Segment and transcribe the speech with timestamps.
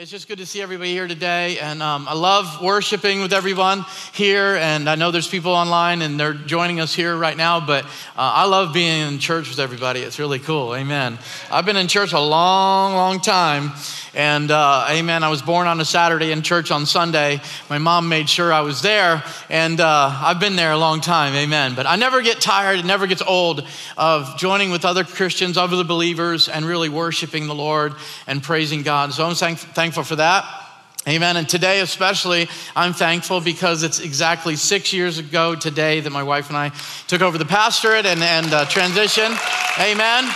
[0.00, 1.58] It's just good to see everybody here today.
[1.58, 3.84] And um, I love worshiping with everyone
[4.14, 4.56] here.
[4.56, 7.88] And I know there's people online and they're joining us here right now, but uh,
[8.16, 10.00] I love being in church with everybody.
[10.00, 10.74] It's really cool.
[10.74, 11.18] Amen.
[11.52, 13.72] I've been in church a long, long time.
[14.12, 17.40] And uh, amen, I was born on a Saturday in church on Sunday.
[17.68, 21.32] My mom made sure I was there, and uh, I've been there a long time.
[21.34, 21.76] Amen.
[21.76, 23.64] But I never get tired, it never gets old
[23.96, 27.94] of joining with other Christians, other believers, and really worshiping the Lord
[28.26, 29.12] and praising God.
[29.12, 30.44] So I'm thankful for that.
[31.08, 31.36] Amen.
[31.36, 36.48] And today, especially, I'm thankful because it's exactly six years ago today that my wife
[36.48, 36.72] and I
[37.06, 39.32] took over the pastorate and, and uh, transition.
[39.78, 40.30] Amen.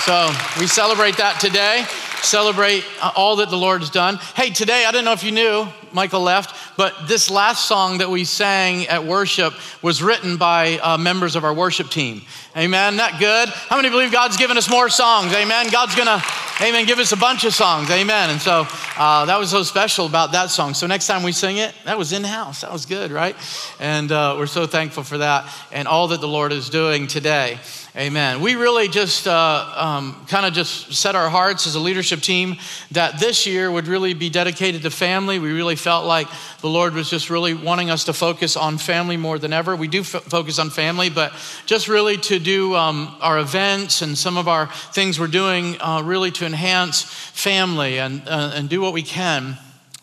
[0.00, 1.86] So we celebrate that today
[2.22, 4.16] celebrate uh, all that the Lord has done.
[4.34, 8.10] Hey, today, I don't know if you knew, Michael left, but this last song that
[8.10, 12.22] we sang at worship was written by uh, members of our worship team.
[12.56, 12.96] Amen.
[12.96, 13.50] Not good.
[13.50, 15.30] How many believe God's given us more songs?
[15.34, 15.68] Amen.
[15.70, 16.22] God's gonna,
[16.62, 17.90] amen, give us a bunch of songs.
[17.90, 18.30] Amen.
[18.30, 20.72] And so uh, that was so special about that song.
[20.72, 22.62] So next time we sing it, that was in house.
[22.62, 23.36] That was good, right?
[23.78, 27.58] And uh, we're so thankful for that and all that the Lord is doing today.
[27.96, 28.42] Amen.
[28.42, 32.56] We really just uh, um, kind of just set our hearts as a leadership team
[32.90, 35.38] that this year would really be dedicated to family.
[35.38, 36.28] We really felt like
[36.60, 39.74] the Lord was just really wanting us to focus on family more than ever.
[39.74, 41.32] We do f- focus on family, but
[41.64, 46.02] just really to do um, our events and some of our things we're doing uh,
[46.04, 49.56] really to enhance family and, uh, and do what we can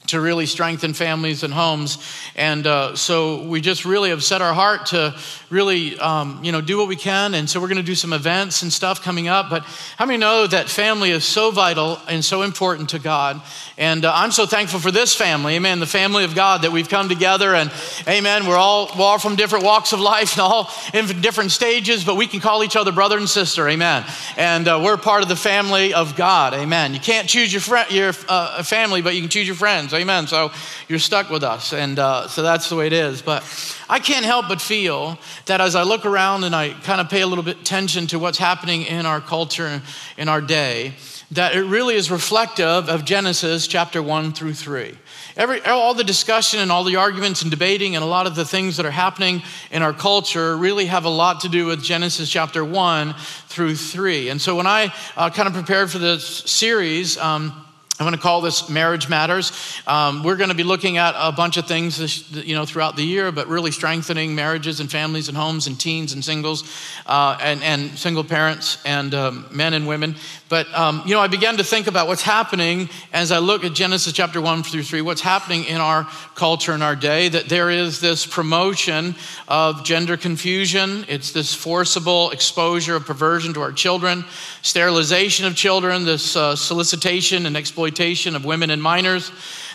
[0.07, 1.97] to really strengthen families and homes.
[2.35, 5.15] And uh, so we just really have set our heart to
[5.49, 7.33] really, um, you know, do what we can.
[7.33, 9.49] And so we're going to do some events and stuff coming up.
[9.49, 9.63] But
[9.97, 13.41] how many know that family is so vital and so important to God?
[13.77, 16.89] And uh, I'm so thankful for this family, amen, the family of God that we've
[16.89, 17.55] come together.
[17.55, 17.71] And
[18.07, 22.03] amen, we're all, we're all from different walks of life and all in different stages,
[22.03, 24.05] but we can call each other brother and sister, amen.
[24.37, 26.93] And uh, we're part of the family of God, amen.
[26.93, 30.27] You can't choose your, fr- your uh, family, but you can choose your friends, amen.
[30.27, 30.51] So
[30.87, 31.73] you're stuck with us.
[31.73, 33.21] And uh, so that's the way it is.
[33.21, 33.43] But
[33.89, 37.21] I can't help but feel that as I look around and I kind of pay
[37.21, 39.81] a little bit attention to what's happening in our culture,
[40.17, 40.93] in our day,
[41.31, 44.95] that it really is reflective of Genesis chapter 1 through 3.
[45.35, 48.45] Every, all the discussion and all the arguments and debating and a lot of the
[48.45, 52.29] things that are happening in our culture really have a lot to do with Genesis
[52.29, 53.15] chapter 1
[53.47, 54.29] through 3.
[54.29, 57.62] And so when I uh, kind of prepared for this series, um,
[57.99, 59.51] I'm going to call this Marriage Matters.
[59.85, 63.03] Um, we're going to be looking at a bunch of things, you know, throughout the
[63.03, 66.63] year, but really strengthening marriages and families and homes and teens and singles
[67.05, 70.15] uh, and, and single parents and um, men and women.
[70.49, 73.73] But, um, you know, I began to think about what's happening as I look at
[73.73, 77.69] Genesis chapter 1 through 3, what's happening in our culture in our day, that there
[77.69, 79.13] is this promotion
[79.47, 81.05] of gender confusion.
[81.07, 84.25] It's this forcible exposure of perversion to our children,
[84.63, 89.31] sterilization of children, this uh, solicitation and exploitation of women and minors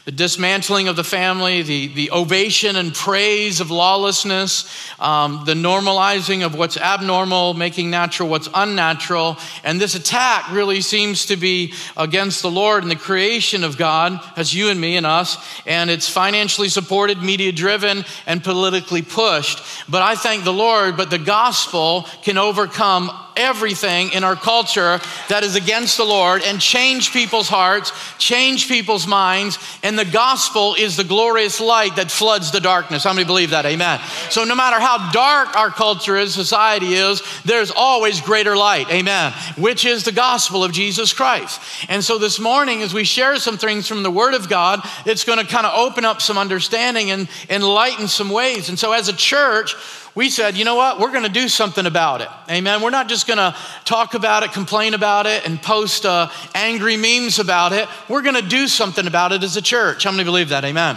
[0.08, 4.66] the dismantling of the family, the, the ovation and praise of lawlessness,
[4.98, 9.36] um, the normalizing of what's abnormal, making natural what's unnatural.
[9.64, 14.18] And this attack really seems to be against the Lord and the creation of God,
[14.34, 15.36] as you and me and us.
[15.66, 19.62] And it's financially supported, media driven, and politically pushed.
[19.90, 25.44] But I thank the Lord, but the gospel can overcome everything in our culture that
[25.44, 29.58] is against the Lord and change people's hearts, change people's minds.
[29.82, 33.04] And the gospel is the glorious light that floods the darkness.
[33.04, 33.64] How many believe that?
[33.64, 34.00] Amen.
[34.30, 38.90] So no matter how dark our culture is, society is, there's always greater light.
[38.90, 39.32] Amen.
[39.56, 41.60] Which is the gospel of Jesus Christ.
[41.88, 45.24] And so this morning, as we share some things from the Word of God, it's
[45.24, 48.68] going to kind of open up some understanding and enlighten some ways.
[48.68, 49.74] And so as a church,
[50.18, 50.98] we said, you know what?
[50.98, 52.28] We're going to do something about it.
[52.50, 52.82] Amen.
[52.82, 56.96] We're not just going to talk about it, complain about it, and post uh, angry
[56.96, 57.88] memes about it.
[58.08, 60.02] We're going to do something about it as a church.
[60.02, 60.64] How many believe that?
[60.64, 60.96] Amen.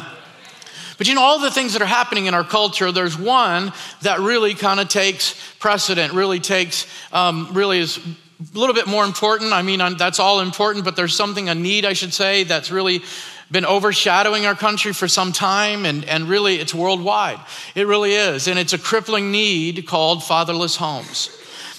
[0.97, 3.71] But you know, all the things that are happening in our culture, there's one
[4.01, 9.05] that really kind of takes precedent, really takes, um, really is a little bit more
[9.05, 9.53] important.
[9.53, 13.03] I mean, that's all important, but there's something, a need, I should say, that's really
[13.51, 17.39] been overshadowing our country for some time, and, and really it's worldwide.
[17.75, 18.47] It really is.
[18.47, 21.29] And it's a crippling need called fatherless homes.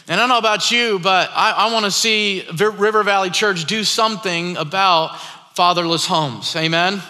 [0.09, 3.65] And I don't know about you, but I, I want to see River Valley Church
[3.65, 5.19] do something about
[5.55, 6.55] fatherless homes.
[6.57, 7.01] Amen.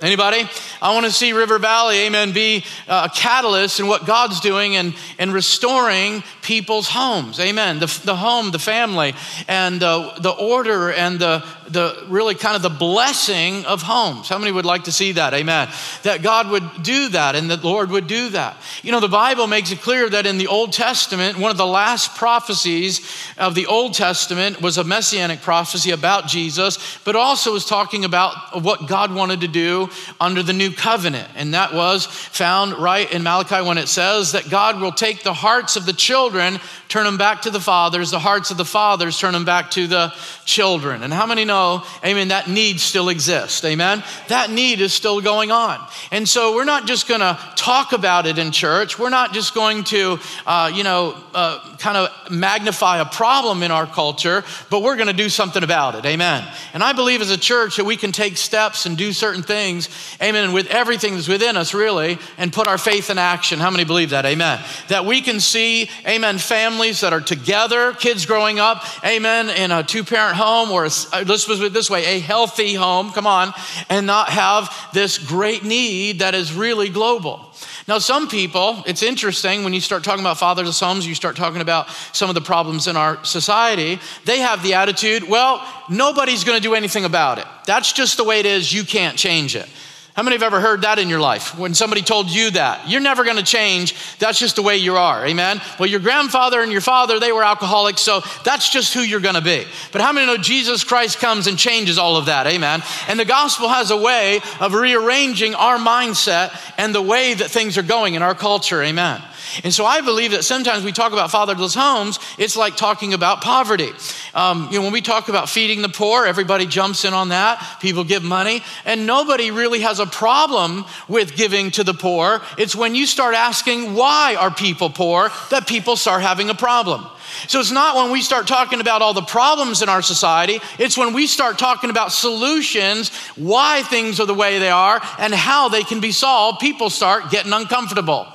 [0.00, 0.50] Anybody?
[0.80, 4.96] I want to see River Valley, amen, be a catalyst in what God's doing and,
[5.16, 7.38] and restoring people's homes.
[7.38, 7.78] Amen.
[7.78, 9.14] The, the home, the family,
[9.46, 14.28] and uh, the order and the, the really kind of the blessing of homes.
[14.28, 15.34] How many would like to see that?
[15.34, 15.68] Amen.
[16.02, 18.56] That God would do that and that the Lord would do that.
[18.82, 21.66] You know, the Bible makes it clear that in the Old Testament, one of the
[21.66, 23.00] last prophecies
[23.38, 28.62] of the Old Testament was a messianic prophecy about Jesus, but also was talking about
[28.62, 29.88] what God wanted to do
[30.20, 31.28] under the new covenant.
[31.36, 35.34] And that was found right in Malachi when it says that God will take the
[35.34, 39.18] hearts of the children, turn them back to the fathers, the hearts of the fathers,
[39.18, 40.12] turn them back to the
[40.44, 41.02] children.
[41.02, 41.61] And how many know,
[42.04, 43.64] amen, that need still exists?
[43.64, 44.02] Amen?
[44.28, 45.78] That need is still going on.
[46.10, 48.98] And so we're not just going to talk about it in church.
[48.98, 53.70] We're not just going to, uh, you know, uh, kind of magnify a problem in
[53.70, 56.04] our culture, but we're going to do something about it.
[56.04, 56.46] Amen.
[56.74, 59.88] And I believe as a church that we can take steps and do certain things,
[60.20, 63.58] amen, with everything that's within us, really, and put our faith in action.
[63.58, 64.26] How many believe that?
[64.26, 64.60] Amen.
[64.88, 69.82] That we can see, amen, families that are together, kids growing up, amen, in a
[69.82, 73.52] two parent home or a, uh, this way, a healthy home, come on,
[73.88, 77.52] and not have this great need that is really global.
[77.88, 81.60] Now, some people, it's interesting when you start talking about fatherless homes, you start talking
[81.60, 83.98] about some of the problems in our society.
[84.24, 87.46] They have the attitude, well, nobody's going to do anything about it.
[87.66, 88.72] That's just the way it is.
[88.72, 89.68] You can't change it.
[90.14, 91.56] How many have ever heard that in your life?
[91.58, 93.94] When somebody told you that, you're never going to change.
[94.18, 95.26] That's just the way you are.
[95.26, 95.58] Amen.
[95.78, 99.36] Well, your grandfather and your father, they were alcoholics, so that's just who you're going
[99.36, 99.64] to be.
[99.90, 102.46] But how many know Jesus Christ comes and changes all of that?
[102.46, 102.82] Amen.
[103.08, 107.78] And the gospel has a way of rearranging our mindset and the way that things
[107.78, 108.82] are going in our culture.
[108.82, 109.22] Amen.
[109.64, 113.40] And so I believe that sometimes we talk about fatherless homes, it's like talking about
[113.40, 113.90] poverty.
[114.34, 117.78] Um, you know, when we talk about feeding the poor, everybody jumps in on that.
[117.80, 122.42] People give money, and nobody really has a problem with giving to the poor.
[122.58, 127.06] It's when you start asking, why are people poor, that people start having a problem.
[127.48, 130.96] So it's not when we start talking about all the problems in our society, it's
[130.96, 135.68] when we start talking about solutions, why things are the way they are, and how
[135.68, 138.31] they can be solved, people start getting uncomfortable.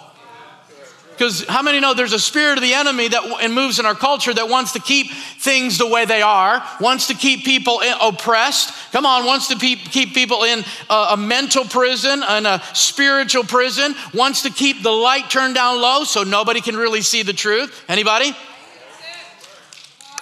[1.17, 4.31] Because how many know there's a spirit of the enemy that moves in our culture
[4.31, 9.05] that wants to keep things the way they are, wants to keep people oppressed, come
[9.05, 14.51] on, wants to keep people in a, mental prison and a spiritual prison, wants to
[14.51, 17.83] keep the light turned down low so nobody can really see the truth.
[17.89, 18.35] Anybody?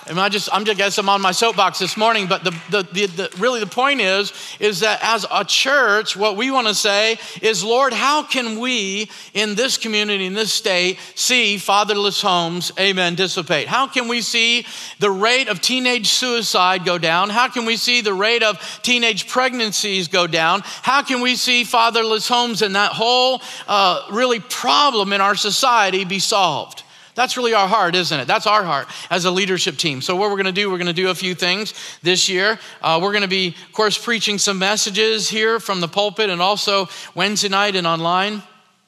[0.08, 2.52] And I just, I'm just, I guess I'm on my soapbox this morning, but the,
[2.70, 6.68] the, the, the, really the point is, is that as a church, what we want
[6.68, 12.22] to say is, Lord, how can we in this community, in this state, see fatherless
[12.22, 13.68] homes, amen, dissipate?
[13.68, 14.68] How can we see
[15.00, 17.32] the rate of teenage suicide go down?
[17.32, 20.62] How can we see the rate of teenage pregnancies go down?
[20.64, 26.06] How can we see fatherless homes and that whole uh, really problem in our society
[26.06, 26.84] be solved?
[27.16, 28.28] That's really our heart, isn't it?
[28.28, 30.02] That's our heart as a leadership team.
[30.02, 31.74] So, what we're going to do, we're going to do a few things
[32.04, 32.60] this year.
[32.82, 36.42] Uh, we're going to be, of course, preaching some messages here from the pulpit and
[36.42, 38.44] also Wednesday night and online.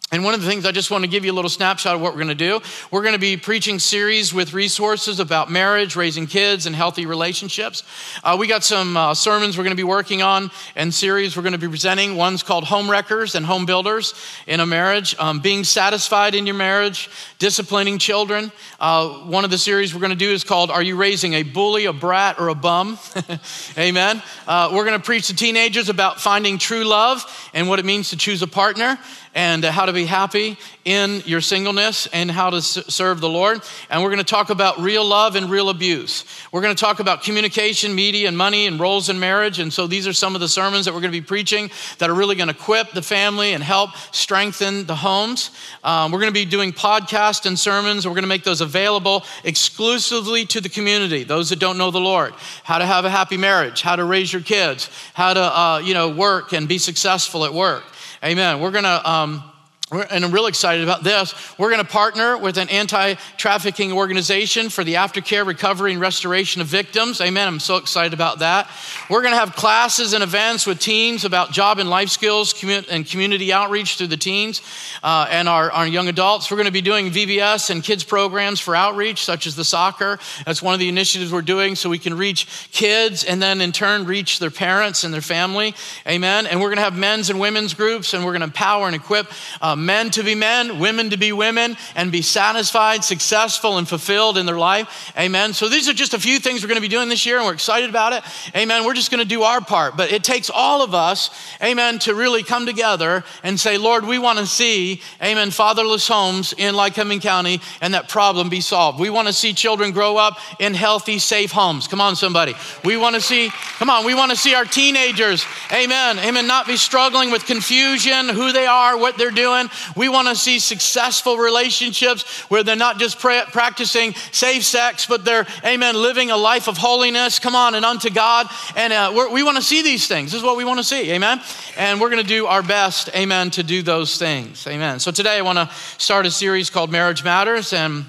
[0.10, 2.00] And one of the things I just want to give you a little snapshot of
[2.00, 2.62] what we're going to do.
[2.92, 7.84] We're going to be preaching series with resources about marriage, raising kids, and healthy relationships.
[8.24, 11.44] Uh, we got some uh, sermons we're going to be working on and series we're
[11.44, 12.16] going to be presenting.
[12.16, 14.14] One's called Home Wreckers and Home Builders
[14.48, 18.54] in a Marriage, um, Being Satisfied in Your Marriage, Disciplining Children.
[18.80, 21.44] Uh, one of the series we're going to do is called Are You Raising a
[21.44, 22.98] Bully, a Brat, or a Bum?
[23.78, 24.22] Amen.
[24.48, 28.12] Uh, we're going to preach to teenagers about finding true love and what it means
[28.12, 28.98] to choose a partner
[29.38, 33.62] and how to be happy in your singleness and how to serve the Lord.
[33.88, 36.26] And we're going to talk about real love and real abuse.
[36.52, 39.60] We're going to talk about communication, media, and money and roles in marriage.
[39.60, 41.70] And so these are some of the sermons that we're going to be preaching
[42.00, 45.52] that are really going to equip the family and help strengthen the homes.
[45.84, 48.08] Um, we're going to be doing podcasts and sermons.
[48.08, 52.00] We're going to make those available exclusively to the community, those that don't know the
[52.00, 52.34] Lord.
[52.64, 55.94] How to have a happy marriage, how to raise your kids, how to uh, you
[55.94, 57.84] know work and be successful at work.
[58.24, 58.60] Amen.
[58.60, 59.10] We're going to.
[59.10, 59.44] Um,
[59.90, 61.34] and I'm really excited about this.
[61.58, 66.60] We're going to partner with an anti trafficking organization for the aftercare, recovery, and restoration
[66.60, 67.22] of victims.
[67.22, 67.48] Amen.
[67.48, 68.70] I'm so excited about that.
[69.10, 73.08] We're going to have classes and events with teens about job and life skills and
[73.08, 74.62] community outreach through the teens
[75.04, 76.52] uh, and our, our young adults.
[76.52, 80.20] We're going to be doing VBS and kids programs for outreach, such as the soccer.
[80.46, 83.72] That's one of the initiatives we're doing so we can reach kids and then in
[83.72, 85.76] turn reach their parents and their family.
[86.06, 86.46] Amen.
[86.46, 88.96] And we're going to have men's and women's groups and we're going to empower and
[88.96, 89.32] equip.
[89.62, 94.38] Uh, men to be men, women to be women, and be satisfied, successful, and fulfilled
[94.38, 95.14] in their life.
[95.18, 95.54] Amen.
[95.54, 97.46] So these are just a few things we're going to be doing this year, and
[97.46, 98.24] we're excited about it.
[98.56, 98.86] Amen.
[98.86, 101.30] We're just going to do our part, but it takes all of us,
[101.62, 106.54] amen, to really come together and say, Lord, we want to see, amen, fatherless homes
[106.58, 109.00] in Lycoming County and that problem be solved.
[109.00, 111.88] We want to see children grow up in healthy, safe homes.
[111.88, 112.56] Come on, somebody.
[112.84, 116.68] We want to see, come on, we want to see our teenagers, amen, amen, not
[116.68, 119.67] be struggling with confusion, who they are, what they're doing.
[119.96, 125.26] We want to see successful relationships where they're not just pra- practicing safe sex, but
[125.26, 128.48] they're, amen, living a life of holiness, come on, and unto God.
[128.76, 130.32] And uh, we want to see these things.
[130.32, 131.42] This is what we want to see, amen.
[131.78, 135.00] And we're going to do our best, amen, to do those things, amen.
[135.00, 138.06] So today I want to start a series called Marriage Matters and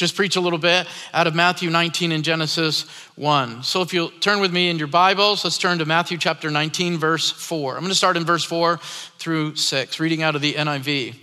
[0.00, 3.62] just preach a little bit out of Matthew 19 and Genesis 1.
[3.62, 6.96] So if you'll turn with me in your Bibles, let's turn to Matthew chapter 19,
[6.96, 7.74] verse 4.
[7.74, 8.78] I'm going to start in verse 4
[9.18, 11.16] through 6, reading out of the NIV.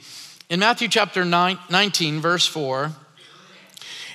[0.51, 2.91] In Matthew chapter 19, verse 4,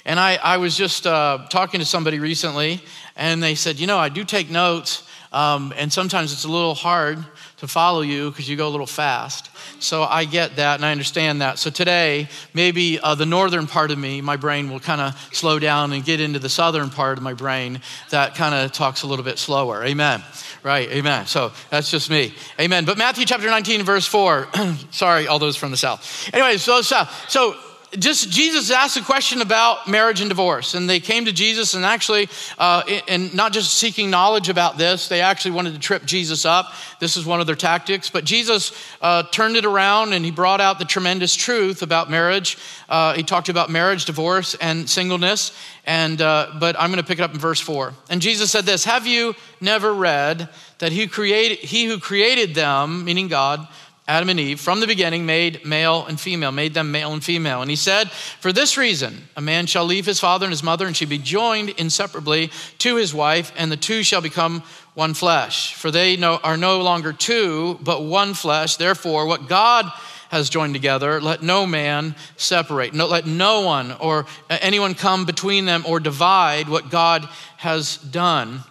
[0.05, 2.83] and I, I was just uh, talking to somebody recently,
[3.17, 5.03] and they said, You know, I do take notes,
[5.33, 7.19] um, and sometimes it's a little hard
[7.63, 9.49] to follow you because you go a little fast.
[9.79, 11.61] So I get that and I understand that.
[11.61, 15.61] So today, maybe uh, the northern part of me, my brain will kind of slow
[15.61, 19.07] down and get into the southern part of my brain that kind of talks a
[19.07, 19.85] little bit slower.
[19.85, 20.25] Amen.
[20.65, 21.27] Right, amen.
[21.27, 22.35] So that's just me.
[22.59, 22.85] Amen.
[22.85, 24.49] But Matthew chapter 19, verse 4.
[24.91, 26.31] Sorry, all those from the south.
[26.35, 27.55] Anyway, so, so, so
[27.99, 31.85] just Jesus asked a question about marriage and divorce, and they came to Jesus, and
[31.85, 36.47] actually, uh, and not just seeking knowledge about this, they actually wanted to trip Jesus
[36.47, 36.73] up.
[37.01, 38.09] This is one of their tactics.
[38.09, 38.73] But Jesus
[39.03, 42.57] uh, turned it around, and he brought out the tremendous truth about marriage.
[42.89, 45.53] Uh, he talked about marriage, divorce, and singleness.
[45.85, 47.93] And uh, but I'm going to pick it up in verse four.
[48.09, 53.05] And Jesus said this: Have you never read that he created he who created them,
[53.05, 53.67] meaning God?
[54.09, 57.63] Adam and Eve, from the beginning, made male and female, made them male and female.
[57.63, 60.87] And he said, For this reason, a man shall leave his father and his mother
[60.89, 65.75] and shall be joined inseparably to his wife, and the two shall become one flesh.
[65.75, 68.77] For they are no longer two, but one flesh.
[68.77, 69.87] Therefore, what God
[70.31, 72.95] has joined together, let no man separate.
[72.95, 77.29] No, let no one or anyone come between them or divide what God
[77.59, 78.65] has done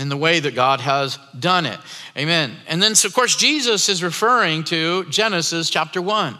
[0.00, 1.78] in the way that God has done it.
[2.16, 2.56] Amen.
[2.66, 6.38] And then, so of course, Jesus is referring to Genesis chapter 1.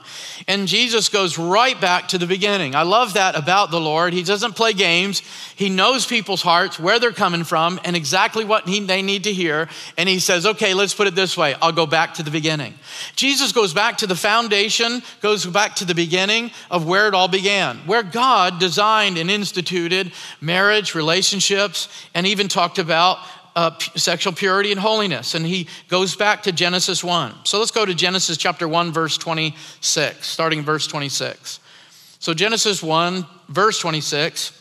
[0.49, 2.75] And Jesus goes right back to the beginning.
[2.75, 4.14] I love that about the Lord.
[4.14, 5.21] He doesn't play games,
[5.55, 9.33] He knows people's hearts, where they're coming from, and exactly what he, they need to
[9.33, 9.69] hear.
[9.99, 12.75] And He says, okay, let's put it this way I'll go back to the beginning.
[13.14, 17.29] Jesus goes back to the foundation, goes back to the beginning of where it all
[17.29, 23.19] began, where God designed and instituted marriage, relationships, and even talked about
[23.57, 25.35] uh, sexual purity and holiness.
[25.35, 27.35] And he goes back to Genesis 1.
[27.45, 31.61] So let's go to Genesis chapter 1, verse 26, starting verse 26.
[32.21, 34.60] So, Genesis 1, verse 26.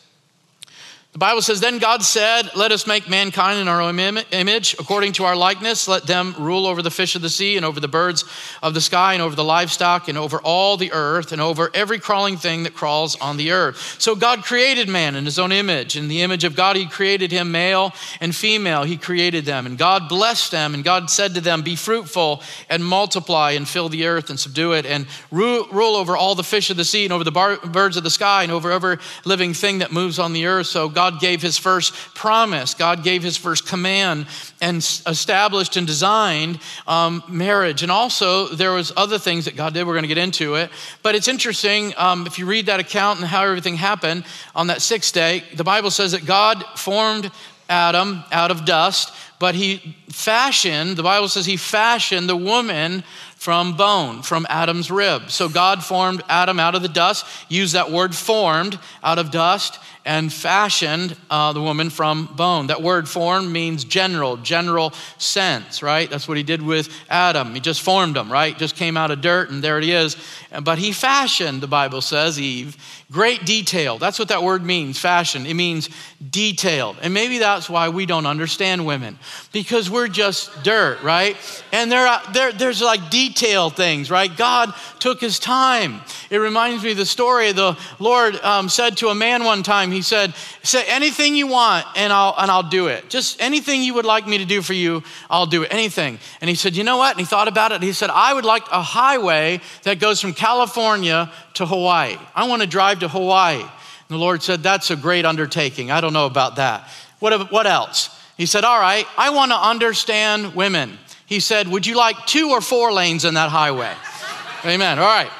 [1.14, 5.14] The Bible says, Then God said, Let us make mankind in our own image, according
[5.14, 5.88] to our likeness.
[5.88, 8.26] Let them rule over the fish of the sea, and over the birds
[8.62, 11.98] of the sky, and over the livestock, and over all the earth, and over every
[11.98, 14.00] crawling thing that crawls on the earth.
[14.00, 15.96] So God created man in his own image.
[15.96, 19.66] In the image of God, he created him, male and female, he created them.
[19.66, 23.90] And God blessed them, and God said to them, Be fruitful, and multiply, and fill
[23.90, 27.12] the earth, and subdue it, and rule, over all the fish of the sea, and
[27.12, 30.34] over the bar- birds of the sky, and over every living thing that moves on
[30.34, 30.68] the earth.
[30.68, 34.28] So God gave his first promise, God gave his first command,
[34.62, 37.84] and established and designed um, marriage.
[37.84, 39.88] And also, there was other things that God did.
[39.88, 40.70] We're going to get into it.
[41.02, 44.82] But it's interesting um, if you read that account and how everything happened on that
[44.82, 45.44] sixth day.
[45.56, 47.32] The Bible says that God formed
[47.70, 53.04] Adam out of dust, but he fashioned, the Bible says he fashioned the woman
[53.36, 55.30] from bone, from Adam's rib.
[55.30, 59.80] So God formed Adam out of the dust, used that word formed out of dust,
[60.06, 62.68] and fashioned uh, the woman from bone.
[62.68, 66.10] That word form means general, general sense, right?
[66.10, 67.54] That's what he did with Adam.
[67.54, 68.58] He just formed him, right?
[68.58, 70.18] Just came out of dirt, and there it is.
[70.64, 72.76] But he fashioned, the Bible says, Eve
[73.12, 73.98] Great detail.
[73.98, 75.48] That's what that word means, fashion.
[75.48, 75.90] It means
[76.30, 76.98] detailed.
[77.02, 79.18] And maybe that's why we don't understand women,
[79.52, 81.36] because we're just dirt, right?
[81.72, 84.36] And there, there, there's like detailed things, right?
[84.38, 86.02] God took his time.
[86.30, 89.89] It reminds me of the story the Lord um, said to a man one time,
[89.92, 93.10] He said, Say anything you want, and I'll, and I'll do it.
[93.10, 95.74] Just anything you would like me to do for you, I'll do it.
[95.74, 96.20] Anything.
[96.42, 97.12] And he said, You know what?
[97.12, 97.82] And he thought about it.
[97.82, 102.18] He said, I would like a highway that goes from California to Hawaii.
[102.36, 103.62] I want to drive to Hawaii.
[103.62, 103.70] And
[104.08, 105.92] the Lord said, That's a great undertaking.
[105.92, 106.90] I don't know about that.
[107.20, 108.10] What, what else?
[108.38, 110.98] He said, All right, I want to understand women.
[111.26, 113.94] He said, Would you like two or four lanes in that highway?
[114.66, 114.98] Amen.
[115.00, 115.32] All right.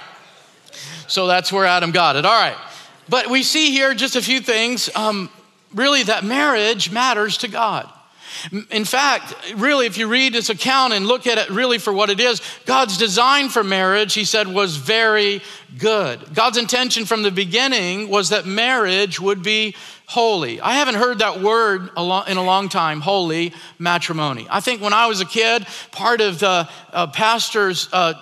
[1.08, 2.26] So that's where Adam got it.
[2.26, 2.56] All right.
[3.10, 5.30] But we see here just a few things um,
[5.74, 7.90] really, that marriage matters to God.
[8.72, 12.10] In fact, really, if you read this account and look at it really for what
[12.10, 15.42] it is, God's design for marriage, he said, was very
[15.78, 16.34] good.
[16.34, 19.76] God's intention from the beginning was that marriage would be
[20.10, 20.60] holy.
[20.60, 24.48] I haven't heard that word in a long time, holy matrimony.
[24.50, 28.16] I think when I was a kid, part of the uh, pastor's uh,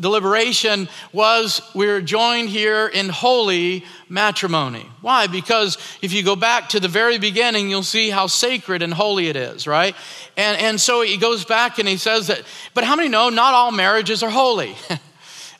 [0.00, 4.84] deliberation was we're joined here in holy matrimony.
[5.00, 5.28] Why?
[5.28, 9.28] Because if you go back to the very beginning, you'll see how sacred and holy
[9.28, 9.94] it is, right?
[10.36, 12.42] And, and so he goes back and he says that,
[12.74, 14.74] but how many know not all marriages are holy?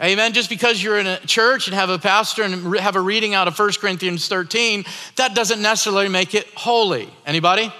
[0.01, 0.33] Amen.
[0.33, 3.49] Just because you're in a church and have a pastor and have a reading out
[3.49, 4.85] of 1 Corinthians 13,
[5.17, 7.11] that doesn't necessarily make it holy.
[7.27, 7.73] Anybody?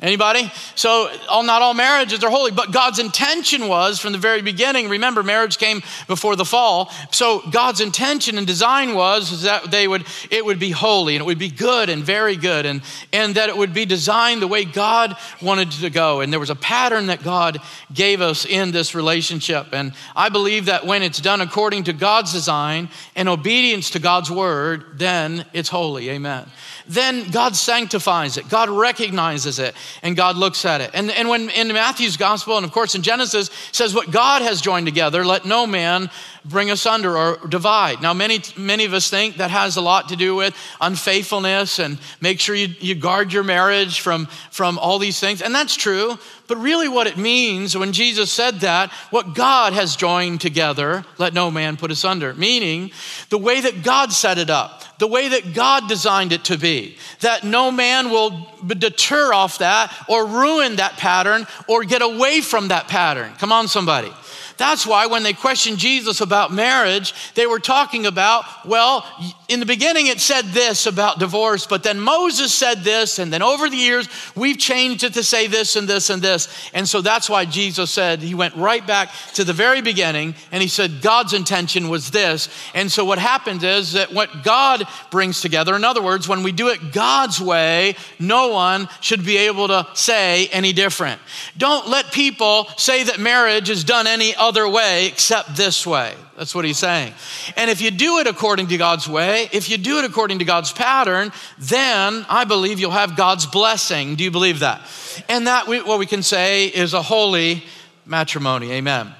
[0.00, 0.52] Anybody?
[0.76, 4.88] So, all, not all marriages are holy, but God's intention was from the very beginning.
[4.88, 6.92] Remember, marriage came before the fall.
[7.10, 11.26] So, God's intention and design was that they would, it would be holy and it
[11.26, 12.80] would be good and very good, and,
[13.12, 16.20] and that it would be designed the way God wanted to go.
[16.20, 17.58] And there was a pattern that God
[17.92, 19.68] gave us in this relationship.
[19.72, 24.30] And I believe that when it's done according to God's design and obedience to God's
[24.30, 26.08] word, then it's holy.
[26.10, 26.48] Amen
[26.88, 28.48] then God sanctifies it.
[28.48, 30.90] God recognizes it and God looks at it.
[30.94, 34.60] And, and when in Matthew's gospel, and of course in Genesis, says what God has
[34.60, 36.10] joined together, let no man
[36.44, 38.02] bring asunder or divide.
[38.02, 41.98] Now, many, many of us think that has a lot to do with unfaithfulness and
[42.20, 45.42] make sure you, you guard your marriage from, from all these things.
[45.42, 46.18] And that's true.
[46.46, 51.34] But really, what it means when Jesus said that, what God has joined together, let
[51.34, 52.90] no man put asunder, meaning
[53.28, 56.96] the way that God set it up the way that God designed it to be,
[57.20, 62.68] that no man will deter off that or ruin that pattern or get away from
[62.68, 63.32] that pattern.
[63.38, 64.12] Come on, somebody.
[64.58, 69.06] That's why when they questioned Jesus about marriage, they were talking about, well,
[69.48, 73.40] in the beginning it said this about divorce, but then Moses said this, and then
[73.40, 76.48] over the years we've changed it to say this and this and this.
[76.74, 80.60] And so that's why Jesus said, he went right back to the very beginning and
[80.60, 82.48] he said, God's intention was this.
[82.74, 86.50] And so what happens is that what God brings together, in other words, when we
[86.50, 91.20] do it God's way, no one should be able to say any different.
[91.56, 96.14] Don't let people say that marriage is done any other other way except this way.
[96.36, 97.12] That's what he's saying.
[97.56, 100.46] And if you do it according to God's way, if you do it according to
[100.46, 104.16] God's pattern, then I believe you'll have God's blessing.
[104.16, 104.80] Do you believe that?
[105.28, 107.62] And that, we, what we can say, is a holy
[108.06, 108.72] matrimony.
[108.72, 109.14] Amen.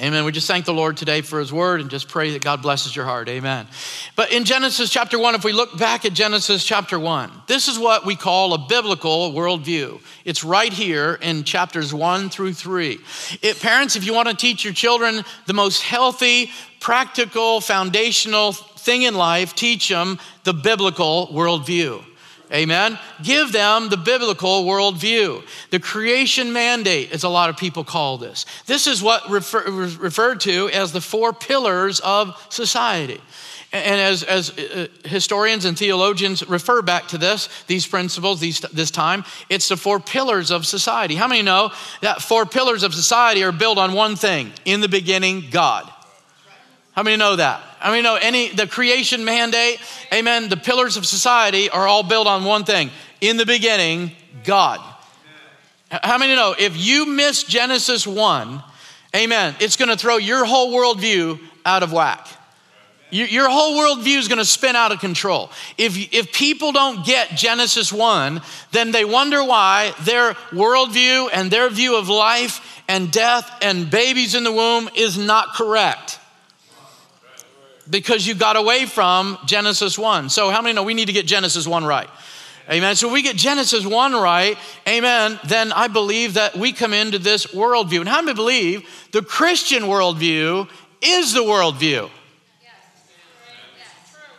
[0.00, 0.24] Amen.
[0.24, 2.94] We just thank the Lord today for his word and just pray that God blesses
[2.94, 3.28] your heart.
[3.28, 3.66] Amen.
[4.14, 7.80] But in Genesis chapter 1, if we look back at Genesis chapter 1, this is
[7.80, 10.00] what we call a biblical worldview.
[10.24, 12.98] It's right here in chapters 1 through 3.
[13.42, 19.02] It, parents, if you want to teach your children the most healthy, practical, foundational thing
[19.02, 22.04] in life, teach them the biblical worldview.
[22.50, 22.98] Amen.
[23.22, 25.42] Give them the biblical worldview.
[25.70, 28.46] The creation mandate, as a lot of people call this.
[28.64, 33.20] This is what refer, referred to as the four pillars of society.
[33.70, 38.90] And as, as uh, historians and theologians refer back to this, these principles, these, this
[38.90, 41.16] time, it's the four pillars of society.
[41.16, 44.52] How many know that four pillars of society are built on one thing?
[44.64, 45.92] In the beginning, God.
[46.98, 47.62] How many know that?
[47.80, 49.78] I mean, know any the creation mandate,
[50.12, 50.48] amen.
[50.48, 52.90] The pillars of society are all built on one thing.
[53.20, 54.10] In the beginning,
[54.42, 54.80] God.
[55.92, 58.64] How many know if you miss Genesis 1,
[59.14, 62.26] amen, it's gonna throw your whole worldview out of whack.
[63.12, 65.50] Your whole worldview is going to spin out of control.
[65.78, 71.70] If, if people don't get Genesis 1, then they wonder why their worldview and their
[71.70, 76.18] view of life and death and babies in the womb is not correct
[77.90, 80.30] because you got away from Genesis 1.
[80.30, 82.08] So, how many know we need to get Genesis 1 right?
[82.70, 82.96] Amen.
[82.96, 87.46] So, we get Genesis 1 right, amen, then I believe that we come into this
[87.46, 88.00] worldview.
[88.00, 90.68] And how many believe the Christian worldview
[91.00, 92.10] is the worldview?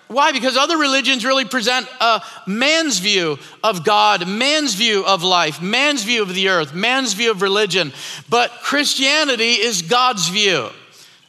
[0.10, 0.32] Why?
[0.32, 6.04] Because other religions really present a man's view of God, man's view of life, man's
[6.04, 7.94] view of the earth, man's view of religion.
[8.28, 10.70] But Christianity is God's view.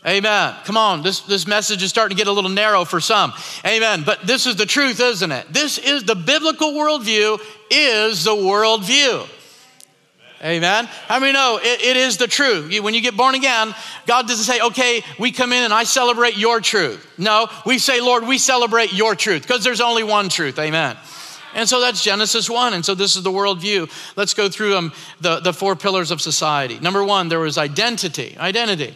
[0.07, 0.55] Amen.
[0.65, 3.35] Come on, this, this message is starting to get a little narrow for some.
[3.67, 4.03] Amen.
[4.03, 5.53] But this is the truth, isn't it?
[5.53, 7.39] This is the biblical worldview,
[7.71, 9.29] is the worldview.
[10.43, 10.87] Amen.
[10.87, 12.81] How many know it, it is the truth?
[12.81, 13.75] When you get born again,
[14.07, 17.07] God doesn't say, okay, we come in and I celebrate your truth.
[17.19, 20.59] No, we say, Lord, we celebrate your truth because there's only one truth.
[20.59, 20.97] Amen.
[21.55, 22.73] And so that's Genesis 1.
[22.73, 23.91] And so this is the worldview.
[24.17, 26.79] Let's go through um, the, the four pillars of society.
[26.79, 28.37] Number one, there was identity.
[28.39, 28.95] Identity.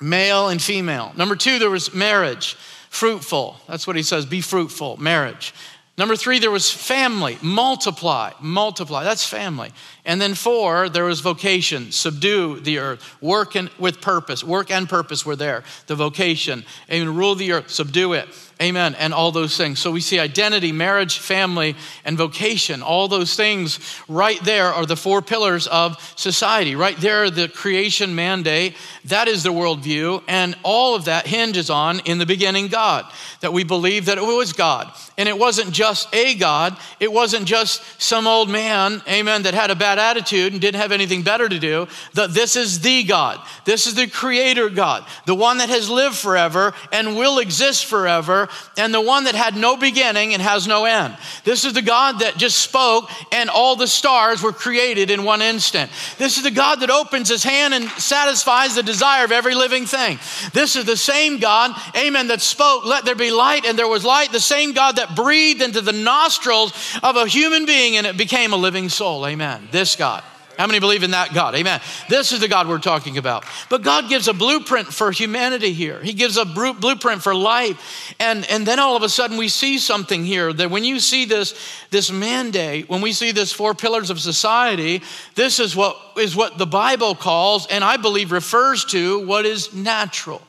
[0.00, 1.12] Male and female.
[1.16, 2.54] Number two, there was marriage,
[2.88, 3.56] fruitful.
[3.68, 5.54] That's what he says be fruitful, marriage.
[6.00, 9.04] Number three, there was family, multiply, multiply.
[9.04, 9.70] That's family.
[10.06, 14.42] And then four, there was vocation, subdue the earth, work and, with purpose.
[14.42, 15.62] Work and purpose were there.
[15.88, 18.28] The vocation, and rule the earth, subdue it.
[18.60, 18.94] Amen.
[18.96, 19.78] And all those things.
[19.78, 22.82] So we see identity, marriage, family, and vocation.
[22.82, 26.74] All those things right there are the four pillars of society.
[26.74, 28.76] Right there, the creation mandate.
[29.06, 30.24] That is the worldview.
[30.28, 33.10] And all of that hinges on, in the beginning, God.
[33.40, 34.92] That we believe that it was God.
[35.16, 39.70] And it wasn't just a God, it wasn't just some old man, amen, that had
[39.70, 41.88] a bad attitude and didn't have anything better to do.
[42.14, 43.40] That this is the God.
[43.64, 48.48] This is the creator God, the one that has lived forever and will exist forever
[48.76, 51.16] and the one that had no beginning and has no end.
[51.44, 55.42] This is the God that just spoke and all the stars were created in one
[55.42, 55.90] instant.
[56.18, 59.86] This is the God that opens his hand and satisfies the desire of every living
[59.86, 60.18] thing.
[60.52, 64.04] This is the same God, amen, that spoke, let there be light, and there was
[64.04, 64.32] light.
[64.32, 68.52] The same God that breathed into the nostrils of a human being and it became
[68.52, 69.26] a living soul.
[69.26, 69.68] Amen.
[69.70, 70.22] This God.
[70.60, 71.54] How many believe in that God?
[71.54, 71.80] Amen.
[72.10, 73.46] This is the God we're talking about.
[73.70, 76.02] But God gives a blueprint for humanity here.
[76.02, 78.14] He gives a blueprint for life.
[78.20, 81.24] And, and then all of a sudden we see something here that when you see
[81.24, 81.54] this,
[81.88, 85.00] this mandate, when we see this four pillars of society,
[85.34, 89.72] this is what is what the Bible calls, and I believe refers to what is
[89.72, 90.42] natural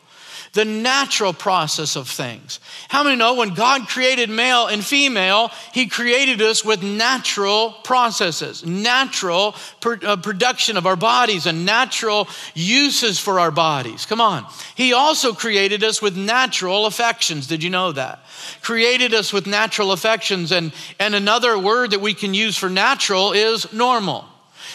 [0.53, 2.59] the natural process of things.
[2.89, 8.65] How many know when God created male and female, He created us with natural processes,
[8.65, 14.05] natural uh, production of our bodies, and natural uses for our bodies?
[14.05, 14.45] Come on.
[14.75, 17.47] He also created us with natural affections.
[17.47, 18.25] Did you know that?
[18.61, 23.31] Created us with natural affections, and, and another word that we can use for natural
[23.31, 24.25] is normal.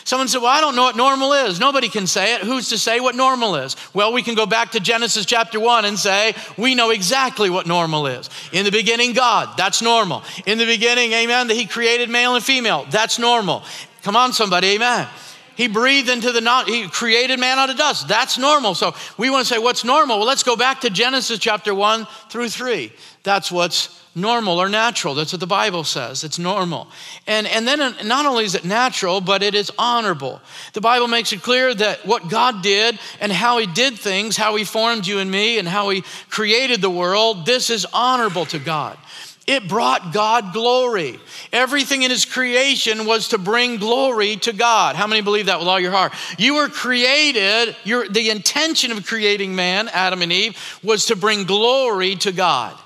[0.07, 1.59] Someone said, Well, I don't know what normal is.
[1.59, 2.43] Nobody can say it.
[2.43, 3.75] Who's to say what normal is?
[3.93, 7.67] Well, we can go back to Genesis chapter 1 and say, We know exactly what
[7.67, 8.31] normal is.
[8.53, 10.23] In the beginning, God, that's normal.
[10.47, 13.65] In the beginning, amen, that He created male and female, that's normal.
[14.03, 15.09] Come on, somebody, amen.
[15.57, 18.07] He breathed into the, not, he created man out of dust.
[18.07, 18.75] That's normal.
[18.75, 20.19] So we want to say, what's normal?
[20.19, 22.93] Well, let's go back to Genesis chapter 1 through 3.
[23.25, 25.15] That's what's normal or natural.
[25.15, 26.25] That's what the Bible says.
[26.25, 26.89] It's normal.
[27.27, 30.41] And, and then uh, not only is it natural, but it is honorable.
[30.73, 34.57] The Bible makes it clear that what God did and how He did things, how
[34.57, 38.59] He formed you and me, and how He created the world, this is honorable to
[38.59, 38.99] God.
[39.47, 41.21] It brought God glory.
[41.53, 44.97] Everything in His creation was to bring glory to God.
[44.97, 46.13] How many believe that with all your heart?
[46.37, 51.45] You were created, your, the intention of creating man, Adam and Eve, was to bring
[51.45, 52.77] glory to God.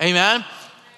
[0.00, 0.44] Amen.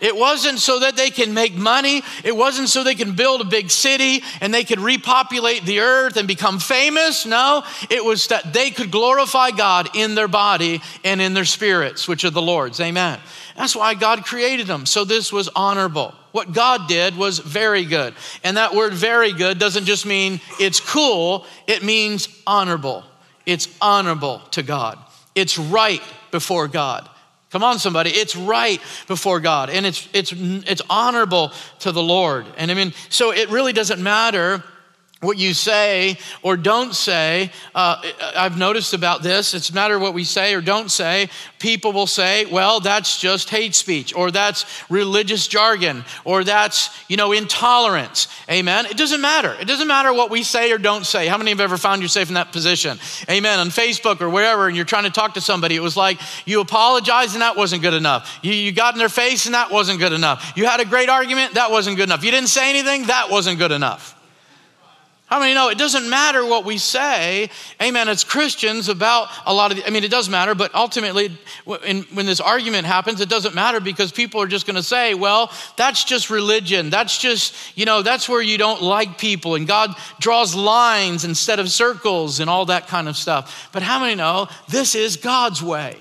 [0.02, 2.02] It wasn't so that they can make money.
[2.24, 6.16] It wasn't so they can build a big city and they could repopulate the earth
[6.16, 7.24] and become famous.
[7.24, 12.08] No, it was that they could glorify God in their body and in their spirits,
[12.08, 12.80] which are the Lord's.
[12.80, 13.20] Amen.
[13.56, 14.86] That's why God created them.
[14.86, 16.14] So this was honorable.
[16.32, 18.14] What God did was very good.
[18.42, 23.04] And that word very good doesn't just mean it's cool, it means honorable.
[23.46, 24.98] It's honorable to God,
[25.36, 27.08] it's right before God.
[27.52, 28.10] Come on, somebody.
[28.10, 32.46] It's right before God and it's, it's, it's honorable to the Lord.
[32.56, 34.64] And I mean, so it really doesn't matter
[35.22, 37.50] what you say or don't say.
[37.74, 38.02] Uh,
[38.36, 41.30] I've noticed about this, it's a matter of what we say or don't say.
[41.60, 47.16] People will say, well, that's just hate speech, or that's religious jargon, or that's, you
[47.16, 48.26] know, intolerance.
[48.50, 48.86] Amen.
[48.86, 49.54] It doesn't matter.
[49.60, 51.28] It doesn't matter what we say or don't say.
[51.28, 52.98] How many have ever found yourself in that position?
[53.30, 53.60] Amen.
[53.60, 56.60] On Facebook or wherever, and you're trying to talk to somebody, it was like you
[56.60, 58.40] apologized and that wasn't good enough.
[58.42, 60.52] You, you got in their face and that wasn't good enough.
[60.56, 62.24] You had a great argument, that wasn't good enough.
[62.24, 64.18] You didn't say anything, that wasn't good enough.
[65.32, 67.48] How many know it doesn't matter what we say,
[67.80, 71.30] amen, as Christians about a lot of, the, I mean, it does matter, but ultimately,
[71.64, 75.14] when, when this argument happens, it doesn't matter because people are just going to say,
[75.14, 76.90] well, that's just religion.
[76.90, 81.58] That's just, you know, that's where you don't like people and God draws lines instead
[81.58, 83.70] of circles and all that kind of stuff.
[83.72, 85.96] But how many know this is God's way?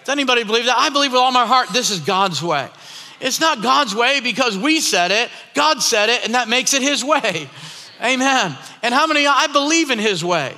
[0.00, 0.76] Does anybody believe that?
[0.76, 2.68] I believe with all my heart this is God's way.
[3.20, 6.82] It's not God's way because we said it, God said it, and that makes it
[6.82, 7.48] His way.
[8.02, 8.56] Amen.
[8.82, 10.54] And how many, I believe in His way.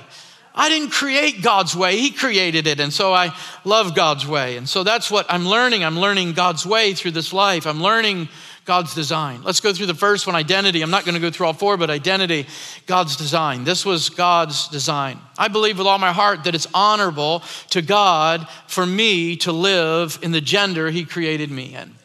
[0.53, 2.79] I didn't create God's way, He created it.
[2.79, 4.57] And so I love God's way.
[4.57, 5.83] And so that's what I'm learning.
[5.83, 7.65] I'm learning God's way through this life.
[7.65, 8.27] I'm learning
[8.65, 9.41] God's design.
[9.41, 10.81] Let's go through the first one identity.
[10.81, 12.45] I'm not going to go through all four, but identity,
[12.85, 13.63] God's design.
[13.63, 15.19] This was God's design.
[15.37, 20.19] I believe with all my heart that it's honorable to God for me to live
[20.21, 21.95] in the gender He created me in.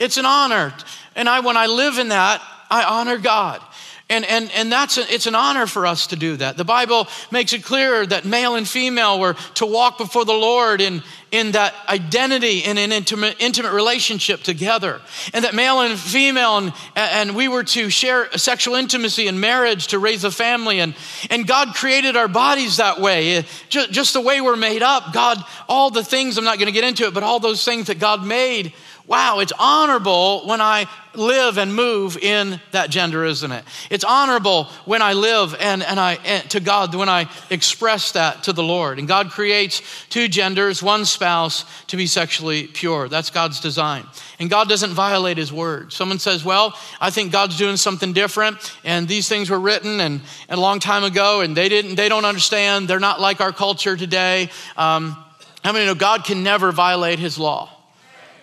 [0.00, 0.74] It's an honor.
[1.14, 3.60] And I, when I live in that, I honor God.
[4.08, 6.56] And, and, and that's a, it's an honor for us to do that.
[6.56, 10.80] The Bible makes it clear that male and female were to walk before the Lord
[10.80, 15.00] in, in that identity in an intimate, intimate relationship together.
[15.34, 19.88] And that male and female, and, and we were to share sexual intimacy and marriage
[19.88, 20.78] to raise a family.
[20.78, 20.94] And,
[21.28, 23.38] and God created our bodies that way.
[23.38, 26.66] Eh, just, just the way we're made up, God, all the things, I'm not going
[26.66, 28.72] to get into it, but all those things that God made
[29.06, 33.64] wow, it's honorable when I live and move in that gender, isn't it?
[33.88, 38.44] It's honorable when I live and, and I and to God, when I express that
[38.44, 38.98] to the Lord.
[38.98, 43.08] And God creates two genders, one spouse to be sexually pure.
[43.08, 44.06] That's God's design.
[44.38, 45.92] And God doesn't violate his word.
[45.92, 50.20] Someone says, Well, I think God's doing something different, and these things were written and,
[50.48, 52.88] and a long time ago, and they didn't, they don't understand.
[52.88, 54.50] They're not like our culture today.
[54.76, 55.16] Um,
[55.62, 57.75] how many know God can never violate his law?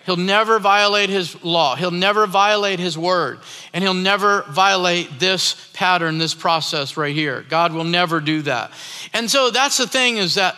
[0.04, 1.76] He'll never violate his law.
[1.76, 3.40] He'll never violate his word.
[3.72, 7.44] And he'll never violate this pattern, this process right here.
[7.48, 8.70] God will never do that.
[9.12, 10.56] And so that's the thing is that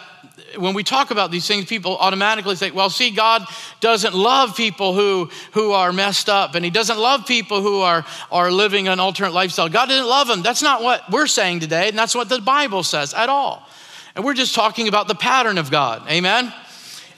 [0.58, 3.44] when we talk about these things, people automatically say, well, see, God
[3.80, 8.04] doesn't love people who, who are messed up, and He doesn't love people who are,
[8.32, 9.68] are living an alternate lifestyle.
[9.68, 10.42] God didn't love them.
[10.42, 13.68] That's not what we're saying today, and that's what the Bible says at all.
[14.14, 16.08] And we're just talking about the pattern of God.
[16.08, 16.52] Amen?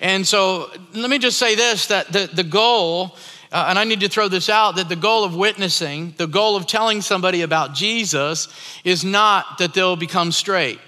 [0.00, 3.16] And so let me just say this that the, the goal,
[3.50, 6.56] uh, and I need to throw this out, that the goal of witnessing, the goal
[6.56, 8.48] of telling somebody about Jesus
[8.84, 10.78] is not that they'll become straight.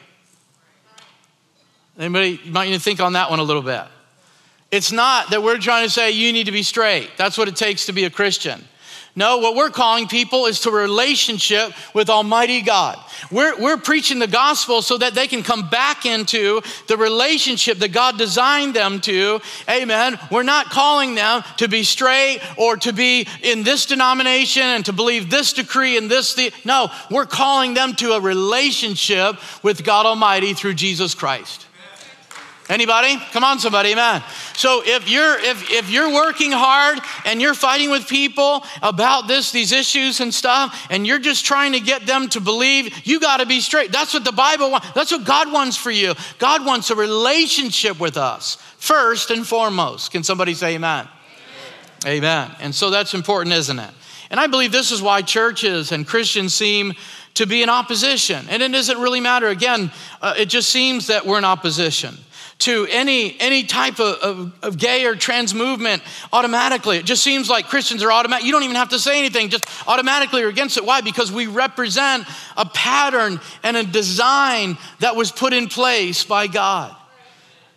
[1.99, 3.85] Anybody might need to think on that one a little bit.
[4.70, 7.11] It's not that we're trying to say you need to be straight.
[7.16, 8.64] That's what it takes to be a Christian.
[9.16, 12.99] No, what we're calling people is to relationship with Almighty God.
[13.31, 17.92] We're, we're preaching the gospel so that they can come back into the relationship that
[17.92, 19.40] God designed them to.
[19.68, 20.18] Amen.
[20.31, 24.92] We're not calling them to be straight or to be in this denomination and to
[24.92, 26.35] believe this decree and this.
[26.35, 31.66] The, no, we're calling them to a relationship with God Almighty through Jesus Christ.
[32.70, 33.16] Anybody?
[33.33, 34.22] Come on, somebody, amen.
[34.54, 39.50] So if you're if if you're working hard and you're fighting with people about this,
[39.50, 43.38] these issues and stuff, and you're just trying to get them to believe, you got
[43.38, 43.90] to be straight.
[43.90, 44.88] That's what the Bible wants.
[44.92, 46.14] That's what God wants for you.
[46.38, 50.12] God wants a relationship with us first and foremost.
[50.12, 51.09] Can somebody say amen?
[52.06, 52.18] Amen.
[52.18, 52.50] amen.
[52.61, 53.90] And so that's important, isn't it?
[54.30, 56.94] And I believe this is why churches and Christians seem
[57.35, 58.46] to be in opposition.
[58.48, 59.48] And it doesn't really matter.
[59.48, 59.90] Again,
[60.22, 62.16] uh, it just seems that we're in opposition
[62.61, 66.99] to any, any type of, of, of, gay or trans movement automatically.
[66.99, 68.44] It just seems like Christians are automatic.
[68.44, 70.85] You don't even have to say anything, just automatically are against it.
[70.85, 71.01] Why?
[71.01, 76.94] Because we represent a pattern and a design that was put in place by God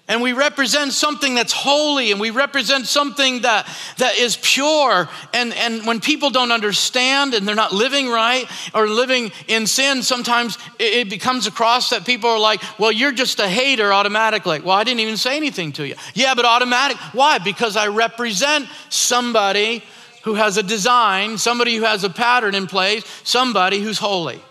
[0.10, 3.66] and we represent something that's holy and we represent something that,
[4.00, 5.08] that is pure.
[5.34, 10.04] And, and when people don't understand and they're not living right or living in sin
[10.04, 14.60] sometimes it, it becomes across that people are like well you're just a hater automatically.
[14.60, 15.96] Well i didn't even say anything to you.
[16.14, 17.38] Yeah but automatic why?
[17.38, 19.84] Because i represent somebody
[20.24, 24.42] who has a design somebody who has a pattern in place somebody who's holy.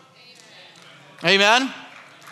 [1.25, 1.75] Amen, amen?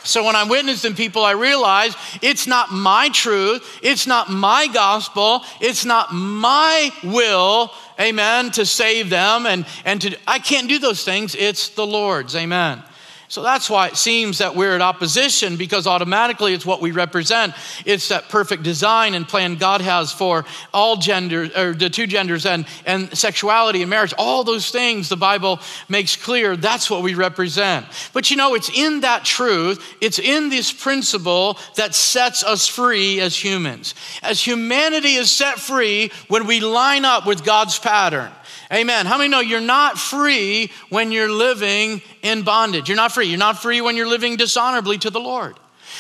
[0.05, 5.43] So when I'm witnessing people, I realize it's not my truth, it's not my gospel,
[5.61, 11.05] it's not my will, amen, to save them and, and to I can't do those
[11.05, 11.35] things.
[11.35, 12.83] It's the Lord's, amen.
[13.31, 17.55] So that's why it seems that we're at opposition because automatically it's what we represent.
[17.87, 22.45] It's that perfect design and plan God has for all genders, or the two genders,
[22.45, 24.13] and, and sexuality and marriage.
[24.19, 27.87] All those things the Bible makes clear that's what we represent.
[28.13, 33.21] But you know, it's in that truth, it's in this principle that sets us free
[33.21, 33.95] as humans.
[34.25, 38.33] As humanity is set free when we line up with God's pattern.
[38.73, 39.07] Amen.
[39.07, 42.89] How many know you're not free when you're living in bondage?
[42.89, 43.27] You're not free.
[43.27, 45.57] You're not free when you're living dishonorably to the Lord.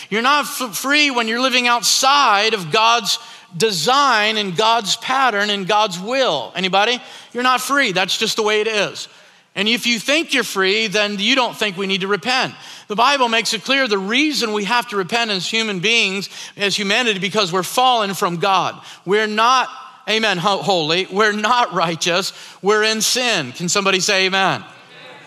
[0.09, 3.19] You're not f- free when you're living outside of God's
[3.57, 6.53] design and God's pattern and God's will.
[6.55, 7.01] Anybody?
[7.33, 7.91] You're not free.
[7.91, 9.09] That's just the way it is.
[9.57, 12.55] And if you think you're free, then you don't think we need to repent.
[12.87, 16.77] The Bible makes it clear the reason we have to repent as human beings, as
[16.77, 18.81] humanity, because we're fallen from God.
[19.05, 19.69] We're not
[20.11, 21.07] amen, holy.
[21.07, 22.33] We're not righteous.
[22.62, 23.53] We're in sin.
[23.53, 24.64] Can somebody say amen?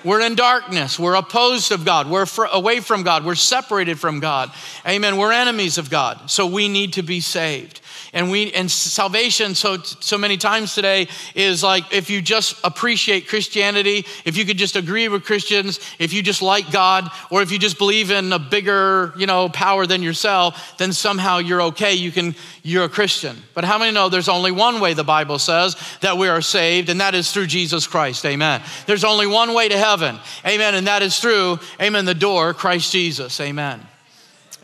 [0.03, 0.99] We're in darkness.
[0.99, 2.09] We're opposed of God.
[2.09, 3.25] We're fr- away from God.
[3.25, 4.51] We're separated from God.
[4.85, 5.17] Amen.
[5.17, 6.29] We're enemies of God.
[6.29, 7.79] So we need to be saved.
[8.13, 13.27] And we and salvation so so many times today is like if you just appreciate
[13.27, 17.51] Christianity, if you could just agree with Christians, if you just like God, or if
[17.51, 21.95] you just believe in a bigger, you know, power than yourself, then somehow you're okay.
[21.95, 23.35] You can you're a Christian.
[23.55, 26.89] But how many know there's only one way the Bible says that we are saved,
[26.89, 28.25] and that is through Jesus Christ.
[28.25, 28.61] Amen.
[28.85, 30.19] There's only one way to heaven.
[30.45, 30.75] Amen.
[30.75, 33.39] And that is through, amen, the door, Christ Jesus.
[33.39, 33.81] Amen.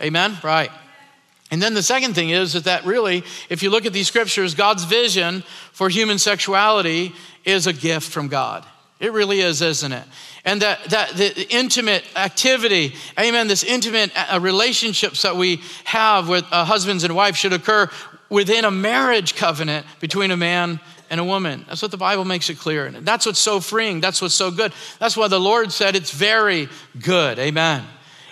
[0.02, 0.38] Amen.
[0.44, 0.72] Right.
[1.52, 4.54] And then the second thing is, is that really, if you look at these scriptures,
[4.54, 8.66] God's vision for human sexuality is a gift from God.
[9.00, 10.04] It really is, isn't it?
[10.46, 16.46] And that, that the intimate activity, amen, this intimate uh, relationships that we have with
[16.52, 17.90] uh, husbands and wives should occur
[18.30, 21.66] within a marriage covenant between a man and a woman.
[21.68, 22.86] That's what the Bible makes it clear.
[22.86, 24.02] And that's what's so freeing.
[24.02, 24.74] That's what's so good.
[25.00, 26.70] That's why the Lord said it's very
[27.02, 27.40] good.
[27.40, 27.84] Amen.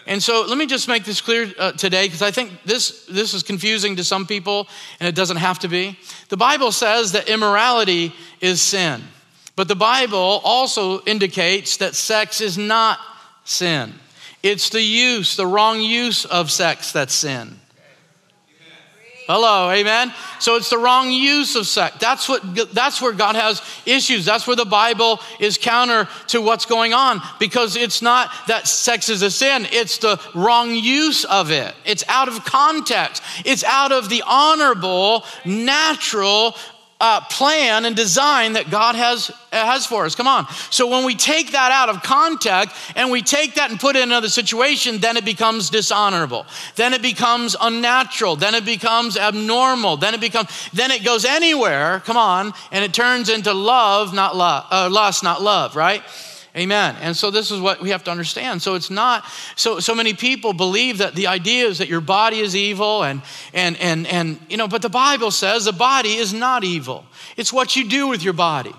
[0.07, 3.33] And so let me just make this clear uh, today because I think this, this
[3.33, 4.69] is confusing to some people
[5.01, 5.99] and it doesn't have to be.
[6.29, 9.03] The Bible says that immorality is sin,
[9.57, 12.99] but the Bible also indicates that sex is not
[13.43, 13.93] sin.
[14.43, 17.59] It's the use, the wrong use of sex that's sin.
[19.27, 20.13] Hello, amen.
[20.39, 21.97] So it's the wrong use of sex.
[21.99, 22.41] That's what
[22.73, 24.23] that's where God has issues.
[24.23, 29.09] That's where the Bible is counter to what's going on because it's not that sex
[29.09, 29.67] is a sin.
[29.69, 31.75] It's the wrong use of it.
[31.83, 33.21] It's out of context.
[33.43, 36.55] It's out of the honorable, natural
[36.99, 40.15] uh, plan and design that God has, has for us.
[40.15, 40.47] Come on.
[40.71, 43.99] So when we take that out of context and we take that and put it
[43.99, 46.45] in another situation, then it becomes dishonorable.
[46.75, 48.35] Then it becomes unnatural.
[48.35, 49.97] Then it becomes abnormal.
[49.97, 54.35] Then it becomes, then it goes anywhere, come on, and it turns into love, not
[54.35, 56.01] love, uh, lust, not love, right?
[56.57, 56.95] Amen.
[57.01, 58.63] And so this is what we have to understand.
[58.63, 59.23] So it's not
[59.55, 63.21] so so many people believe that the idea is that your body is evil and
[63.53, 67.05] and and and you know, but the Bible says the body is not evil.
[67.35, 68.73] It's what you do with your body.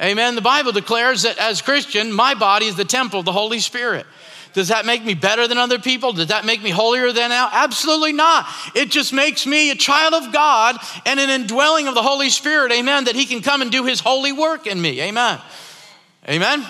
[0.00, 0.34] Amen.
[0.34, 4.04] The Bible declares that as Christian, my body is the temple of the Holy Spirit.
[4.52, 6.12] Does that make me better than other people?
[6.12, 7.48] Does that make me holier than now?
[7.52, 8.46] Absolutely not.
[8.74, 12.72] It just makes me a child of God and an indwelling of the Holy Spirit.
[12.72, 13.04] Amen.
[13.04, 15.00] That He can come and do His holy work in me.
[15.00, 15.38] Amen.
[16.28, 16.64] Amen?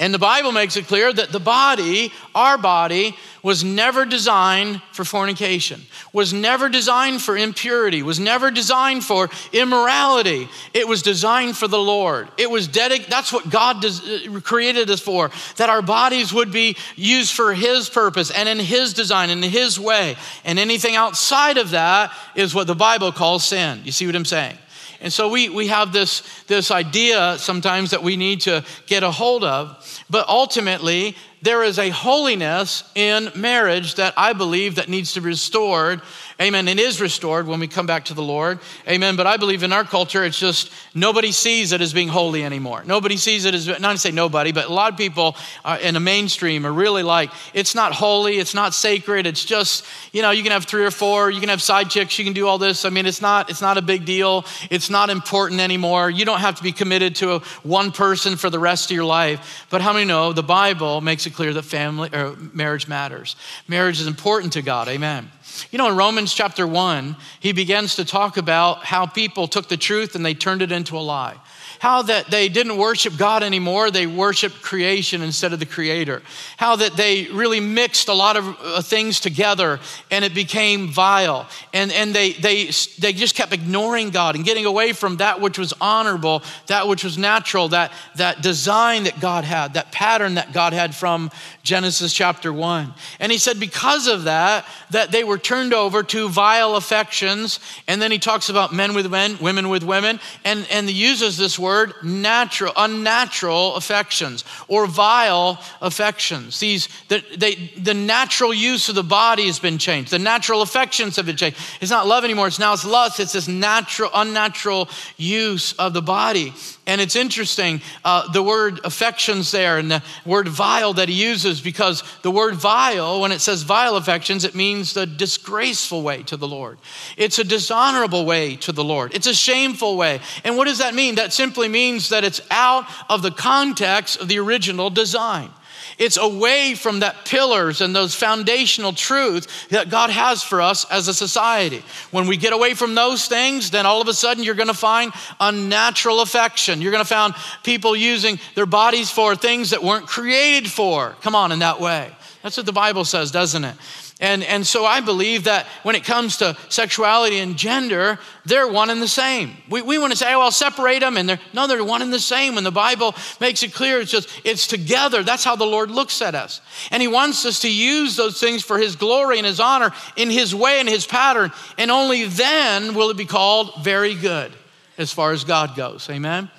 [0.00, 5.04] And the Bible makes it clear that the body, our body, was never designed for
[5.04, 10.48] fornication, was never designed for impurity, was never designed for immorality.
[10.72, 12.28] It was designed for the Lord.
[12.38, 16.52] It was dedicated, that's what God des- uh, created us for, that our bodies would
[16.52, 20.14] be used for His purpose and in His design, in His way.
[20.44, 23.80] And anything outside of that is what the Bible calls sin.
[23.84, 24.58] You see what I'm saying?
[25.00, 29.10] And so we, we have this, this idea sometimes that we need to get a
[29.10, 30.02] hold of.
[30.10, 35.26] But ultimately, there is a holiness in marriage that I believe that needs to be
[35.26, 36.02] restored
[36.40, 36.68] Amen.
[36.68, 38.60] It is restored when we come back to the Lord.
[38.86, 39.16] Amen.
[39.16, 42.84] But I believe in our culture, it's just nobody sees it as being holy anymore.
[42.86, 45.94] Nobody sees it as, not to say nobody, but a lot of people uh, in
[45.94, 50.30] the mainstream are really like, it's not holy, it's not sacred, it's just, you know,
[50.30, 52.58] you can have three or four, you can have side chicks, you can do all
[52.58, 52.84] this.
[52.84, 54.44] I mean, it's not, it's not a big deal.
[54.70, 56.08] It's not important anymore.
[56.08, 59.04] You don't have to be committed to a, one person for the rest of your
[59.04, 59.66] life.
[59.70, 63.34] But how many know the Bible makes it clear that family or marriage matters?
[63.66, 64.86] Marriage is important to God.
[64.86, 65.32] Amen.
[65.70, 69.76] You know, in Romans chapter 1, he begins to talk about how people took the
[69.76, 71.36] truth and they turned it into a lie
[71.78, 76.22] how that they didn't worship God anymore, they worshiped creation instead of the creator.
[76.56, 79.78] How that they really mixed a lot of uh, things together
[80.10, 81.48] and it became vile.
[81.72, 85.58] And, and they, they, they just kept ignoring God and getting away from that which
[85.58, 90.52] was honorable, that which was natural, that, that design that God had, that pattern that
[90.52, 91.30] God had from
[91.62, 92.92] Genesis chapter 1.
[93.20, 97.60] And he said, because of that, that they were turned over to vile affections.
[97.86, 101.36] And then he talks about men with men, women with women, and, and he uses
[101.36, 106.58] this word word natural, unnatural affections or vile affections.
[106.58, 110.10] These, the, they, the natural use of the body has been changed.
[110.10, 111.58] The natural affections have been changed.
[111.80, 112.48] It's not love anymore.
[112.48, 113.20] It's now it's lust.
[113.20, 116.54] It's this natural, unnatural use of the body.
[116.88, 121.60] And it's interesting, uh, the word affections there and the word vile that he uses,
[121.60, 126.38] because the word vile, when it says vile affections, it means the disgraceful way to
[126.38, 126.78] the Lord.
[127.18, 129.14] It's a dishonorable way to the Lord.
[129.14, 130.20] It's a shameful way.
[130.44, 131.16] And what does that mean?
[131.16, 135.50] That simply means that it's out of the context of the original design.
[135.98, 141.08] It's away from that pillars and those foundational truths that God has for us as
[141.08, 141.82] a society.
[142.12, 144.74] When we get away from those things, then all of a sudden you're going to
[144.74, 146.80] find unnatural affection.
[146.80, 147.34] You're going to find
[147.64, 151.16] people using their bodies for things that weren't created for.
[151.20, 152.10] Come on, in that way.
[152.42, 153.74] That's what the Bible says, doesn't it?
[154.20, 158.90] And, and so I believe that when it comes to sexuality and gender, they're one
[158.90, 159.56] and the same.
[159.70, 161.16] We, we want to say, oh, I'll separate them.
[161.16, 162.56] And they're, no, they're one and the same.
[162.56, 165.22] And the Bible makes it clear, it's just, it's together.
[165.22, 166.60] That's how the Lord looks at us.
[166.90, 170.30] And He wants us to use those things for His glory and His honor in
[170.30, 171.52] His way and His pattern.
[171.76, 174.52] And only then will it be called very good
[174.98, 176.10] as far as God goes.
[176.10, 176.50] Amen?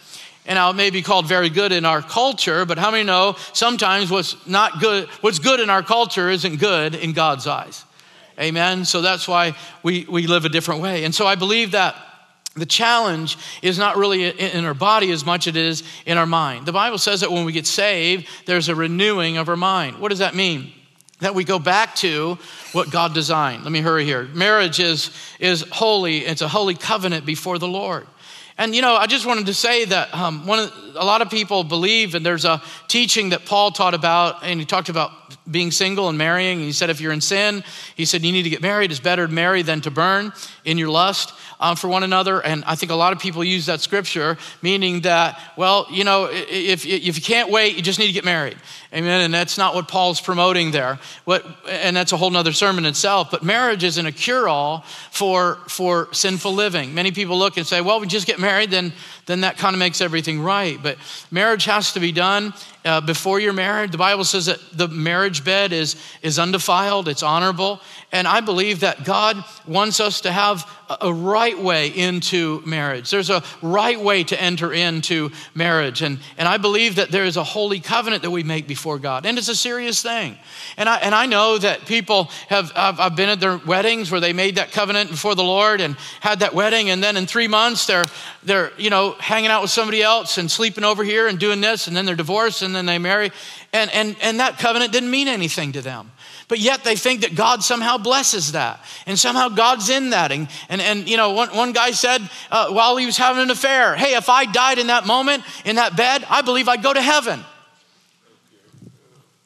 [0.50, 3.36] And now it may be called very good in our culture, but how many know
[3.54, 7.86] sometimes what's not good, what's good in our culture isn't good in God's eyes?
[8.39, 8.84] Amen.
[8.84, 11.04] So that's why we, we live a different way.
[11.04, 11.95] And so I believe that
[12.56, 16.26] the challenge is not really in our body as much as it is in our
[16.26, 16.66] mind.
[16.66, 20.00] The Bible says that when we get saved, there's a renewing of our mind.
[20.00, 20.74] What does that mean?
[21.20, 22.39] That we go back to
[22.72, 23.66] what God designed.
[23.66, 24.24] Let me hurry here.
[24.34, 28.08] Marriage is, is holy, it's a holy covenant before the Lord.
[28.60, 31.30] And you know, I just wanted to say that um, one of, a lot of
[31.30, 35.12] people believe, and there's a teaching that Paul taught about, and he talked about
[35.49, 36.57] being single and marrying.
[36.57, 37.64] And he said, if you're in sin,
[37.95, 38.91] he said you need to get married.
[38.91, 40.34] It's better to marry than to burn
[40.66, 42.41] in your lust um, for one another.
[42.45, 46.30] And I think a lot of people use that scripture, meaning that, well, you know,
[46.30, 48.57] if, if you can't wait, you just need to get married.
[48.91, 49.21] Amen.
[49.21, 50.97] And that's not what Paul's promoting there.
[51.23, 53.29] What, and that's a whole nother sermon itself.
[53.29, 56.95] But marriage isn't a cure all for, for sinful living.
[56.95, 58.91] Many people look and say, well, we just get married, then,
[59.27, 60.81] then that kind of makes everything right.
[60.81, 60.97] But
[61.29, 62.51] marriage has to be done
[62.83, 63.91] uh, before you're married.
[63.91, 67.81] The Bible says that the marriage bed is, is undefiled, it's honorable.
[68.11, 70.67] And I believe that God wants us to have
[71.01, 73.11] a right way into marriage.
[73.11, 76.01] There's a right way to enter into marriage.
[76.01, 79.25] And, and I believe that there is a holy covenant that we make before God.
[79.25, 80.38] And it's a serious thing.
[80.77, 84.21] And I, and I know that people have, I've, I've been at their weddings where
[84.21, 86.89] they made that covenant before the Lord and had that wedding.
[86.89, 88.05] And then in three months, they're,
[88.43, 91.88] they're, you know, hanging out with somebody else and sleeping over here and doing this.
[91.88, 93.32] And then they're divorced and then they marry.
[93.73, 96.11] And, and, and that covenant didn't mean anything to them
[96.49, 100.32] but yet they think that God somehow blesses that and somehow God's in that.
[100.32, 103.51] And, and, and you know, one, one guy said uh, while he was having an
[103.51, 106.91] affair, hey, if I died in that moment, in that bed, I believe I'd go
[106.91, 107.45] to heaven.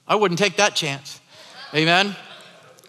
[0.07, 1.19] I wouldn't take that chance.
[1.73, 2.15] Amen.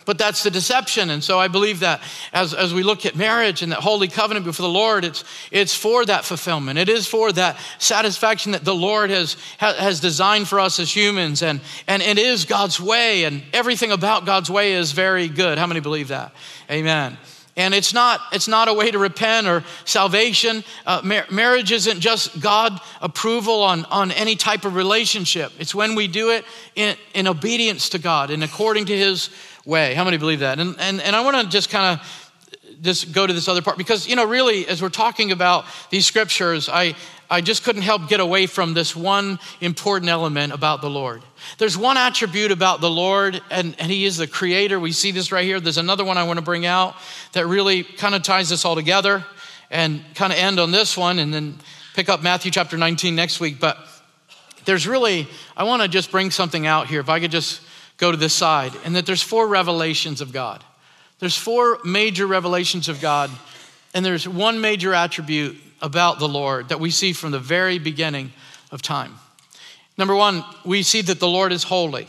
[0.07, 1.09] But that's the deception.
[1.11, 2.03] And so I believe that
[2.33, 5.75] as, as we look at marriage and that holy covenant before the Lord, it's, it's
[5.75, 6.79] for that fulfillment.
[6.79, 11.43] It is for that satisfaction that the Lord has, has designed for us as humans.
[11.43, 15.57] And, and it is God's way, and everything about God's way is very good.
[15.57, 16.35] How many believe that?
[16.71, 17.17] Amen.
[17.57, 20.64] And it's not, it's not a way to repent or salvation.
[20.86, 25.52] Uh, mar- marriage isn't just God approval on, on any type of relationship.
[25.59, 26.44] It's when we do it
[26.74, 29.30] in, in obedience to God and according to His
[29.64, 29.94] way.
[29.94, 30.59] How many believe that?
[30.59, 32.24] And, and, and I want to just kind of
[32.82, 36.07] just go to this other part because, you know, really, as we're talking about these
[36.07, 36.94] scriptures, I,
[37.31, 41.22] I just couldn't help get away from this one important element about the Lord.
[41.59, 44.79] There's one attribute about the Lord, and, and He is the creator.
[44.79, 45.61] We see this right here.
[45.61, 46.95] There's another one I want to bring out
[47.33, 49.25] that really kind of ties this all together
[49.70, 51.59] and kind of end on this one and then
[51.95, 53.59] pick up Matthew chapter 19 next week.
[53.59, 53.79] But
[54.64, 57.01] there's really, I want to just bring something out here.
[57.01, 57.61] If I could just
[57.97, 60.64] go to this side, and that there's four revelations of God.
[61.20, 63.31] There's four major revelations of God,
[63.95, 68.32] and there's one major attribute about the Lord that we see from the very beginning
[68.72, 69.16] of time.
[69.99, 72.09] Number one, we see that the Lord is holy.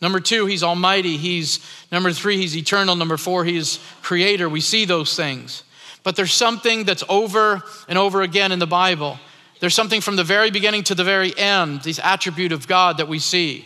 [0.00, 1.16] Number two, he's almighty.
[1.16, 1.60] He's
[1.92, 2.96] number three, he's eternal.
[2.96, 4.48] Number four, he's creator.
[4.48, 5.62] We see those things.
[6.02, 9.20] But there's something that's over and over again in the Bible.
[9.60, 13.06] There's something from the very beginning to the very end, this attribute of God that
[13.06, 13.64] we see.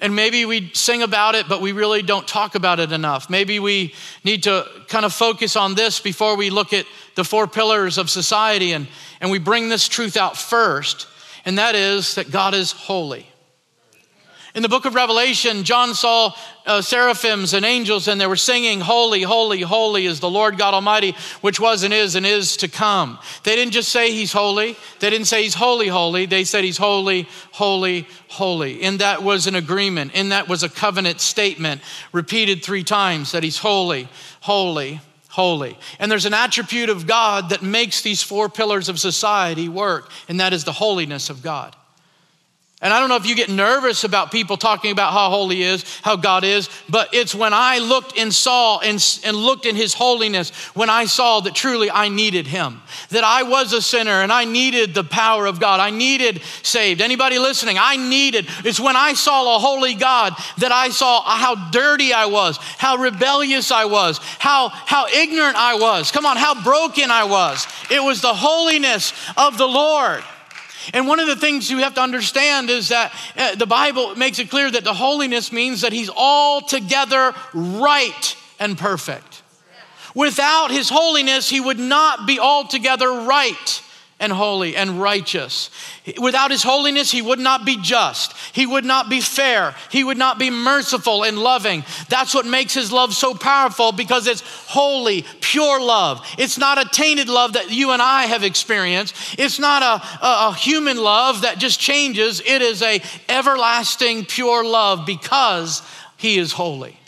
[0.00, 3.30] And maybe we sing about it, but we really don't talk about it enough.
[3.30, 6.84] Maybe we need to kind of focus on this before we look at
[7.14, 8.88] the four pillars of society and,
[9.20, 11.06] and we bring this truth out first,
[11.44, 13.26] and that is that God is holy.
[14.54, 16.32] In the book of Revelation, John saw
[16.64, 20.74] uh, seraphims and angels, and they were singing, Holy, holy, holy is the Lord God
[20.74, 23.18] Almighty, which was and is and is to come.
[23.42, 26.26] They didn't just say He's holy, they didn't say He's holy, holy.
[26.26, 28.82] They said He's holy, holy, holy.
[28.82, 31.80] And that was an agreement, and that was a covenant statement
[32.12, 35.00] repeated three times that He's holy, holy,
[35.30, 35.76] holy.
[35.98, 40.38] And there's an attribute of God that makes these four pillars of society work, and
[40.38, 41.74] that is the holiness of God.
[42.84, 45.84] And I don't know if you get nervous about people talking about how holy is,
[46.02, 49.94] how God is, but it's when I looked and saw and, and looked in his
[49.94, 52.82] holiness when I saw that truly I needed him.
[53.08, 55.80] That I was a sinner and I needed the power of God.
[55.80, 57.00] I needed saved.
[57.00, 57.78] Anybody listening?
[57.80, 58.48] I needed.
[58.66, 62.98] It's when I saw a holy God that I saw how dirty I was, how
[62.98, 66.10] rebellious I was, how, how ignorant I was.
[66.12, 67.66] Come on, how broken I was.
[67.90, 70.22] It was the holiness of the Lord.
[70.92, 74.38] And one of the things you have to understand is that uh, the Bible makes
[74.38, 79.42] it clear that the holiness means that he's altogether right and perfect.
[80.14, 83.82] Without his holiness, he would not be altogether right
[84.24, 85.70] and holy and righteous.
[86.18, 88.34] Without his holiness, he would not be just.
[88.52, 89.74] He would not be fair.
[89.90, 91.84] He would not be merciful and loving.
[92.08, 96.26] That's what makes his love so powerful because it's holy, pure love.
[96.38, 99.14] It's not a tainted love that you and I have experienced.
[99.38, 102.40] It's not a, a, a human love that just changes.
[102.40, 105.82] It is a everlasting, pure love because
[106.16, 106.98] he is holy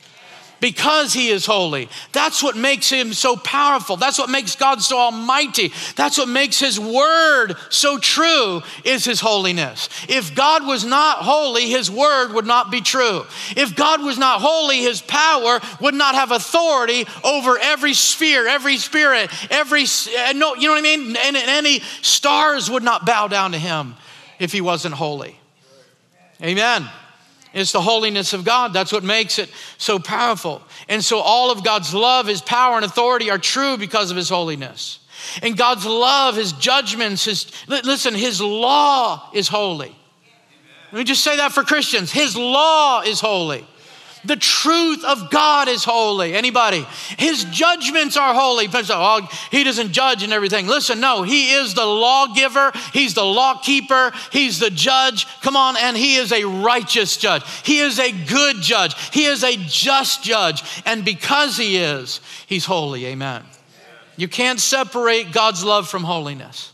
[0.66, 1.88] because he is holy.
[2.10, 3.96] That's what makes him so powerful.
[3.96, 5.72] That's what makes God so almighty.
[5.94, 9.88] That's what makes his word so true is his holiness.
[10.08, 13.26] If God was not holy, his word would not be true.
[13.56, 18.76] If God was not holy, his power would not have authority over every sphere, every
[18.76, 21.16] spirit, every uh, no, you know what I mean?
[21.16, 23.94] And, and any stars would not bow down to him
[24.40, 25.38] if he wasn't holy.
[26.42, 26.90] Amen.
[27.56, 28.74] It's the holiness of God.
[28.74, 30.60] That's what makes it so powerful.
[30.90, 34.28] And so all of God's love, his power, and authority are true because of his
[34.28, 34.98] holiness.
[35.42, 39.96] And God's love, his judgments, his listen, his law is holy.
[40.92, 42.12] Let me just say that for Christians.
[42.12, 43.66] His law is holy.
[44.26, 46.34] The truth of God is holy.
[46.34, 46.84] Anybody?
[47.18, 48.68] His judgments are holy.
[48.72, 50.66] Oh, he doesn't judge and everything.
[50.66, 55.26] Listen, no, he is the lawgiver, he's the lawkeeper, he's the judge.
[55.42, 57.42] Come on, and he is a righteous judge.
[57.64, 58.94] He is a good judge.
[59.12, 60.62] He is a just judge.
[60.84, 63.06] And because he is, he's holy.
[63.06, 63.44] Amen.
[64.16, 66.72] You can't separate God's love from holiness.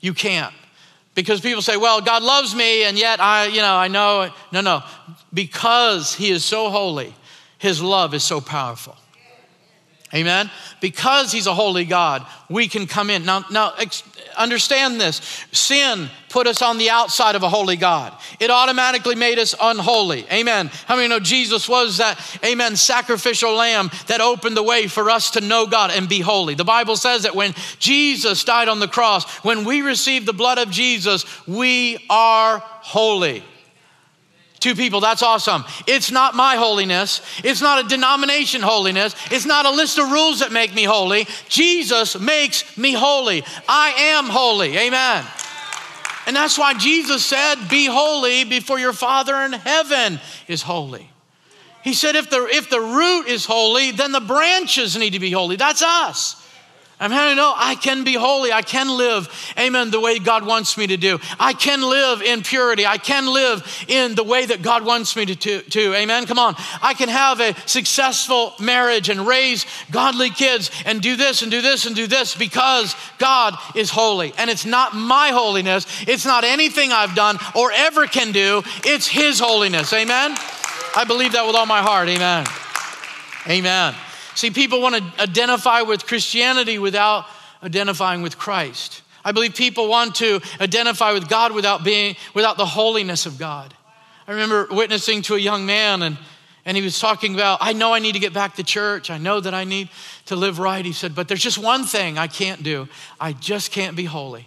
[0.00, 0.54] You can't.
[1.14, 4.30] Because people say, well, God loves me, and yet I, you know, I know.
[4.50, 4.82] No, no.
[5.32, 7.14] Because He is so holy,
[7.58, 8.96] His love is so powerful.
[10.14, 10.50] Amen.
[10.80, 13.24] Because he's a holy God, we can come in.
[13.24, 13.72] Now, now
[14.36, 15.22] understand this.
[15.52, 18.12] Sin put us on the outside of a holy God.
[18.38, 20.26] It automatically made us unholy.
[20.30, 20.70] Amen.
[20.86, 25.30] How many know Jesus was that, amen, sacrificial lamb that opened the way for us
[25.32, 26.54] to know God and be holy?
[26.54, 30.58] The Bible says that when Jesus died on the cross, when we receive the blood
[30.58, 33.44] of Jesus, we are holy.
[34.62, 35.64] Two people, that's awesome.
[35.88, 37.20] It's not my holiness.
[37.42, 39.16] It's not a denomination holiness.
[39.32, 41.26] It's not a list of rules that make me holy.
[41.48, 43.42] Jesus makes me holy.
[43.68, 44.76] I am holy.
[44.78, 45.24] Amen.
[46.28, 51.10] And that's why Jesus said, Be holy before your Father in heaven is holy.
[51.82, 55.32] He said, if the, if the root is holy, then the branches need to be
[55.32, 55.56] holy.
[55.56, 56.41] That's us.
[57.02, 58.52] I'm having to know I can be holy.
[58.52, 59.28] I can live,
[59.58, 61.18] amen, the way God wants me to do.
[61.40, 62.86] I can live in purity.
[62.86, 66.26] I can live in the way that God wants me to, to, to, amen.
[66.26, 66.54] Come on.
[66.80, 71.60] I can have a successful marriage and raise godly kids and do this and do
[71.60, 74.32] this and do this because God is holy.
[74.38, 79.08] And it's not my holiness, it's not anything I've done or ever can do, it's
[79.08, 80.36] His holiness, amen.
[80.94, 82.46] I believe that with all my heart, amen.
[83.48, 83.94] Amen.
[84.34, 87.26] See, people want to identify with Christianity without
[87.62, 89.02] identifying with Christ.
[89.24, 93.74] I believe people want to identify with God without being without the holiness of God.
[94.26, 96.18] I remember witnessing to a young man and
[96.64, 99.10] and he was talking about, I know I need to get back to church.
[99.10, 99.88] I know that I need
[100.26, 100.84] to live right.
[100.84, 102.88] He said, but there's just one thing I can't do.
[103.20, 104.46] I just can't be holy.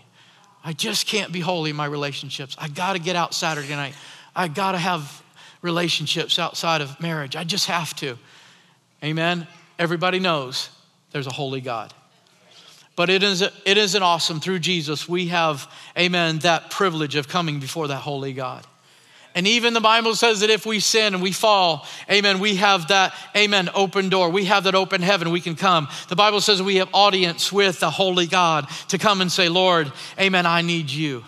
[0.64, 2.56] I just can't be holy in my relationships.
[2.58, 3.96] I got to get out Saturday night.
[4.34, 5.22] I got to have
[5.62, 7.36] relationships outside of marriage.
[7.36, 8.18] I just have to.
[9.04, 9.46] Amen
[9.80, 10.70] everybody knows
[11.12, 11.94] there's a holy God.
[12.96, 15.08] But it is, it isn't awesome through Jesus.
[15.08, 18.66] We have, amen, that privilege of coming before that holy God.
[19.36, 22.88] And even the Bible says that if we sin and we fall, amen, we have
[22.88, 24.30] that, amen, open door.
[24.30, 25.30] We have that open heaven.
[25.30, 25.90] We can come.
[26.08, 29.92] The Bible says we have audience with the holy God to come and say, Lord,
[30.18, 31.26] amen, I need you.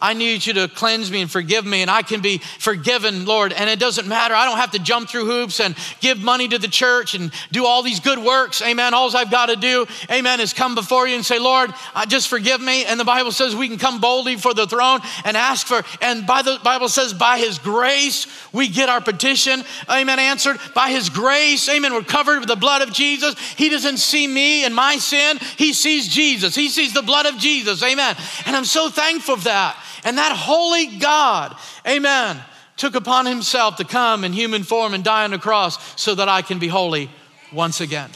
[0.00, 3.52] I need you to cleanse me and forgive me, and I can be forgiven, Lord.
[3.52, 4.34] And it doesn't matter.
[4.34, 7.66] I don't have to jump through hoops and give money to the church and do
[7.66, 8.62] all these good works.
[8.62, 8.94] Amen.
[8.94, 11.72] All I've got to do, amen, is come before you and say, Lord,
[12.08, 12.84] just forgive me.
[12.84, 16.26] And the Bible says we can come boldly for the throne and ask for, and
[16.26, 20.58] by the Bible says, by his grace, we get our petition, amen, answered.
[20.74, 23.38] By his grace, amen, we're covered with the blood of Jesus.
[23.56, 26.54] He doesn't see me and my sin, he sees Jesus.
[26.54, 28.16] He sees the blood of Jesus, amen.
[28.46, 29.76] And I'm so thankful for that.
[30.08, 31.54] And that holy God,
[31.86, 32.40] amen,
[32.78, 36.30] took upon himself to come in human form and die on the cross so that
[36.30, 37.10] I can be holy
[37.52, 38.08] once again.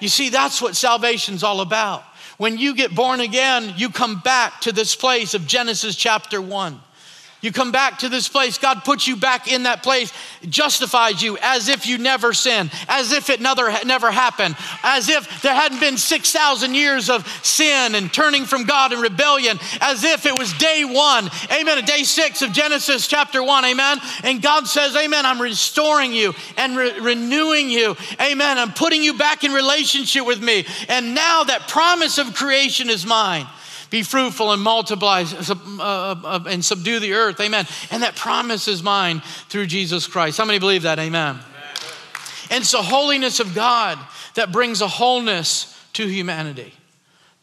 [0.00, 2.02] You see, that's what salvation's all about.
[2.38, 6.80] When you get born again, you come back to this place of Genesis chapter 1.
[7.44, 8.56] You come back to this place.
[8.56, 10.14] God puts you back in that place,
[10.48, 15.42] justifies you as if you never sinned, as if it never, never happened, as if
[15.42, 20.24] there hadn't been 6,000 years of sin and turning from God and rebellion, as if
[20.24, 21.28] it was day one.
[21.52, 21.84] Amen.
[21.84, 23.66] Day six of Genesis chapter one.
[23.66, 23.98] Amen.
[24.22, 27.94] And God says, Amen, I'm restoring you and re- renewing you.
[28.22, 28.56] Amen.
[28.56, 30.64] I'm putting you back in relationship with me.
[30.88, 33.46] And now that promise of creation is mine.
[33.90, 37.40] Be fruitful and multiply uh, uh, and subdue the earth.
[37.40, 37.66] Amen.
[37.90, 40.38] And that promise is mine through Jesus Christ.
[40.38, 40.98] How many believe that?
[40.98, 41.36] Amen.
[41.36, 41.44] Amen.
[42.50, 43.98] And it's the holiness of God
[44.34, 46.74] that brings a wholeness to humanity.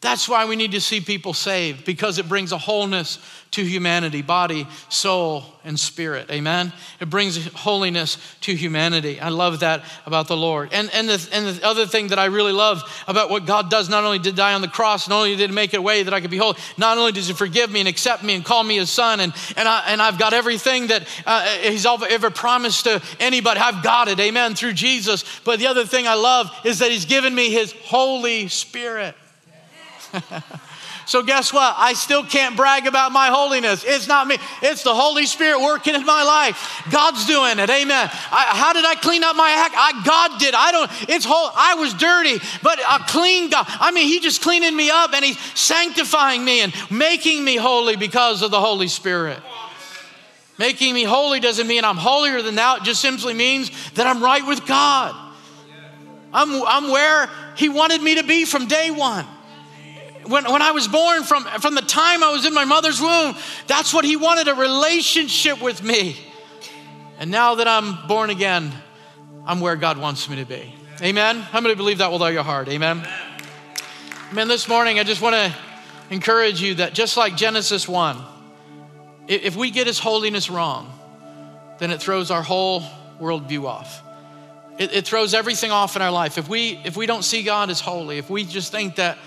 [0.02, 3.20] That's why we need to see people saved because it brings a wholeness
[3.52, 6.28] to humanity body, soul, and spirit.
[6.28, 6.72] Amen?
[6.98, 9.20] It brings holiness to humanity.
[9.20, 10.70] I love that about the Lord.
[10.72, 13.88] And, and, the, and the other thing that I really love about what God does,
[13.88, 16.12] not only did die on the cross, not only did He make a way that
[16.12, 18.64] I could be holy, not only does He forgive me and accept me and call
[18.64, 22.84] me His son, and, and, I, and I've got everything that uh, He's ever promised
[22.84, 23.60] to anybody.
[23.60, 25.24] I've got it, amen, through Jesus.
[25.44, 29.14] But the other thing I love is that He's given me His Holy Spirit.
[31.04, 31.74] So, guess what?
[31.76, 33.84] I still can't brag about my holiness.
[33.86, 36.86] It's not me, it's the Holy Spirit working in my life.
[36.90, 37.68] God's doing it.
[37.68, 38.08] Amen.
[38.12, 39.74] I, how did I clean up my act?
[39.76, 40.54] I, God did.
[40.54, 43.66] I don't, it's whole, I was dirty, but a clean God.
[43.68, 47.96] I mean, He just cleaning me up and He's sanctifying me and making me holy
[47.96, 49.40] because of the Holy Spirit.
[50.58, 54.22] Making me holy doesn't mean I'm holier than thou, it just simply means that I'm
[54.22, 55.14] right with God.
[56.32, 59.26] I'm, I'm where He wanted me to be from day one
[60.26, 63.36] when, when I was born, from, from the time I was in my mother's womb,
[63.66, 66.16] that's what He wanted a relationship with me.
[67.18, 68.72] And now that I'm born again,
[69.46, 70.74] I'm where God wants me to be.
[71.00, 71.40] Amen?
[71.40, 72.68] How many believe that with all your heart?
[72.68, 73.06] Amen?
[74.30, 74.48] Amen.
[74.48, 75.54] This morning, I just want to
[76.10, 78.16] encourage you that just like Genesis 1,
[79.28, 80.92] if we get His holiness wrong,
[81.78, 82.82] then it throws our whole
[83.20, 84.02] worldview off.
[84.78, 86.38] It, it throws everything off in our life.
[86.38, 89.18] If we, if we don't see God as holy, if we just think that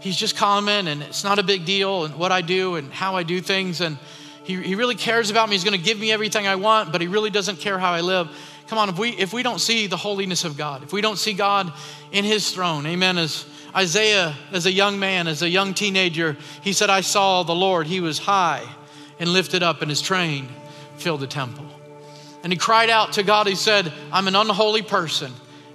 [0.00, 3.16] he's just common and it's not a big deal and what I do and how
[3.16, 3.80] I do things.
[3.80, 3.98] And
[4.44, 5.54] he, he really cares about me.
[5.54, 8.00] He's going to give me everything I want, but he really doesn't care how I
[8.00, 8.28] live.
[8.68, 11.18] Come on, if we, if we don't see the holiness of God, if we don't
[11.18, 11.72] see God
[12.12, 13.16] in his throne, amen.
[13.16, 17.54] As Isaiah, as a young man, as a young teenager, he said, I saw the
[17.54, 17.86] Lord.
[17.86, 18.62] He was high
[19.18, 20.48] and lifted up, and his train
[20.96, 21.66] filled the temple.
[22.42, 23.46] And he cried out to God.
[23.46, 25.32] He said, I'm an unholy person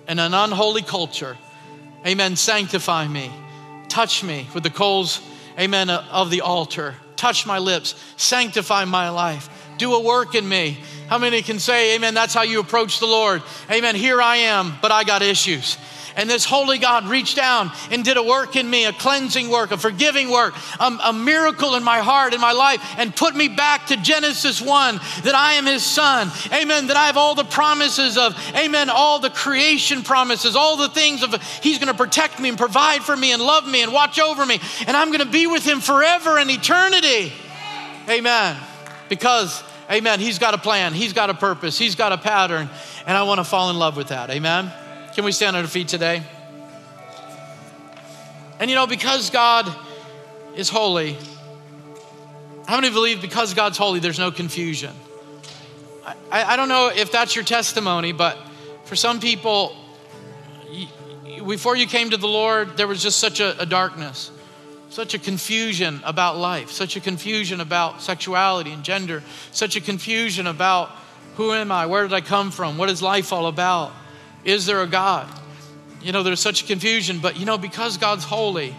[0.07, 1.37] and an unholy culture.
[2.05, 2.35] Amen.
[2.35, 3.31] Sanctify me.
[3.93, 5.21] Touch me with the coals,
[5.59, 6.95] amen, of the altar.
[7.15, 7.93] Touch my lips.
[8.17, 9.47] Sanctify my life.
[9.77, 10.79] Do a work in me.
[11.09, 12.15] How many can say, Amen?
[12.15, 13.43] That's how you approach the Lord.
[13.69, 13.93] Amen.
[13.93, 15.77] Here I am, but I got issues.
[16.15, 19.71] And this holy God reached down and did a work in me, a cleansing work,
[19.71, 23.47] a forgiving work, a, a, miracle in my heart, in my life, and put me
[23.47, 26.29] back to Genesis 1 that I am his son.
[26.51, 26.87] Amen.
[26.87, 31.23] That I have all the promises of, amen, all the creation promises, all the things
[31.23, 34.19] of he's going to protect me and provide for me and love me and watch
[34.19, 34.59] over me.
[34.85, 37.33] And I'm going to be with him forever and eternity.
[38.07, 38.57] Amen.
[39.09, 42.69] Because, amen, he's got a plan, he's got a purpose, he's got a pattern,
[43.05, 44.29] and I want to fall in love with that.
[44.29, 44.71] Amen.
[45.15, 46.23] Can we stand on our feet today?
[48.59, 49.71] And you know, because God
[50.55, 51.17] is holy,
[52.65, 54.91] how many believe because God's holy, there's no confusion?
[56.31, 58.39] I, I don't know if that's your testimony, but
[58.85, 59.75] for some people,
[61.45, 64.31] before you came to the Lord, there was just such a, a darkness,
[64.89, 70.47] such a confusion about life, such a confusion about sexuality and gender, such a confusion
[70.47, 70.89] about
[71.35, 71.85] who am I?
[71.85, 72.79] Where did I come from?
[72.79, 73.91] What is life all about?
[74.43, 75.27] Is there a God?
[76.01, 78.75] You know, there's such confusion, but you know, because God's holy,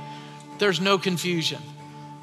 [0.59, 1.61] there's no confusion.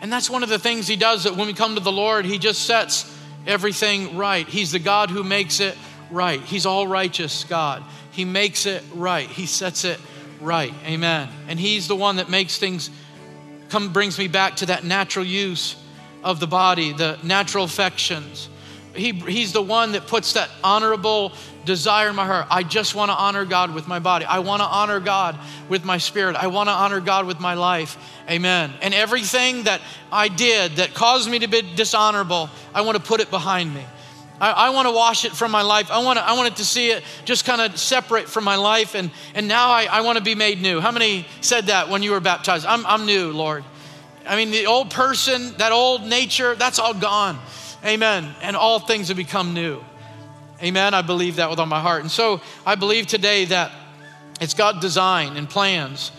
[0.01, 2.25] And that's one of the things He does that when we come to the Lord,
[2.25, 3.17] He just sets
[3.47, 4.47] everything right.
[4.47, 5.75] He's the God who makes it
[6.11, 6.41] right.
[6.41, 7.83] He's all righteous God.
[8.11, 9.27] He makes it right.
[9.27, 9.99] He sets it
[10.39, 10.73] right.
[10.85, 11.29] Amen.
[11.47, 12.89] And He's the one that makes things
[13.69, 15.75] come brings me back to that natural use
[16.23, 18.49] of the body, the natural affections.
[18.93, 21.31] He, he's the one that puts that honorable
[21.65, 22.47] desire in my heart.
[22.49, 24.25] I just want to honor God with my body.
[24.25, 25.37] I want to honor God
[25.69, 26.35] with my spirit.
[26.35, 27.97] I want to honor God with my life.
[28.29, 28.73] Amen.
[28.81, 29.81] And everything that
[30.11, 33.83] I did that caused me to be dishonorable, I want to put it behind me.
[34.39, 35.91] I, I want to wash it from my life.
[35.91, 38.55] I want, to, I want it to see it just kind of separate from my
[38.55, 38.95] life.
[38.95, 40.79] And, and now I, I want to be made new.
[40.79, 42.65] How many said that when you were baptized?
[42.65, 43.63] I'm, I'm new, Lord.
[44.25, 47.39] I mean, the old person, that old nature, that's all gone.
[47.85, 48.33] Amen.
[48.41, 49.83] And all things have become new.
[50.63, 50.93] Amen.
[50.93, 52.01] I believe that with all my heart.
[52.01, 53.71] And so I believe today that
[54.39, 56.11] it's God's design and plans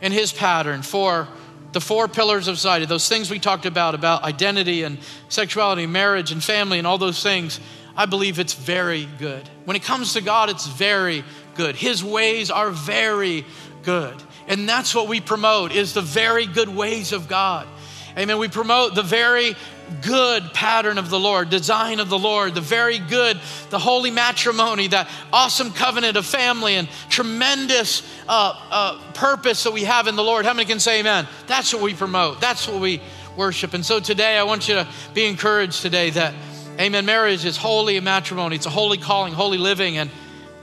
[0.00, 1.28] and His pattern for
[1.72, 4.98] the four pillars of society, those things we talked about, about identity and
[5.28, 7.60] sexuality, marriage and family and all those things,
[7.96, 9.48] I believe it's very good.
[9.66, 11.22] When it comes to God, it's very
[11.54, 11.76] good.
[11.76, 13.44] His ways are very
[13.82, 14.16] good.
[14.48, 17.68] And that's what we promote is the very good ways of God.
[18.16, 18.38] Amen.
[18.38, 19.54] We promote the very
[20.02, 23.38] good pattern of the Lord, design of the Lord, the very good,
[23.70, 29.84] the holy matrimony, that awesome covenant of family, and tremendous uh, uh, purpose that we
[29.84, 30.44] have in the Lord.
[30.44, 31.26] How many can say amen?
[31.46, 33.00] That's what we promote, that's what we
[33.36, 33.74] worship.
[33.74, 36.34] And so today, I want you to be encouraged today that,
[36.78, 40.10] amen, marriage is holy matrimony, it's a holy calling, holy living, and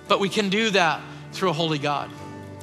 [0.07, 1.01] but we can do that
[1.33, 2.09] through a holy God.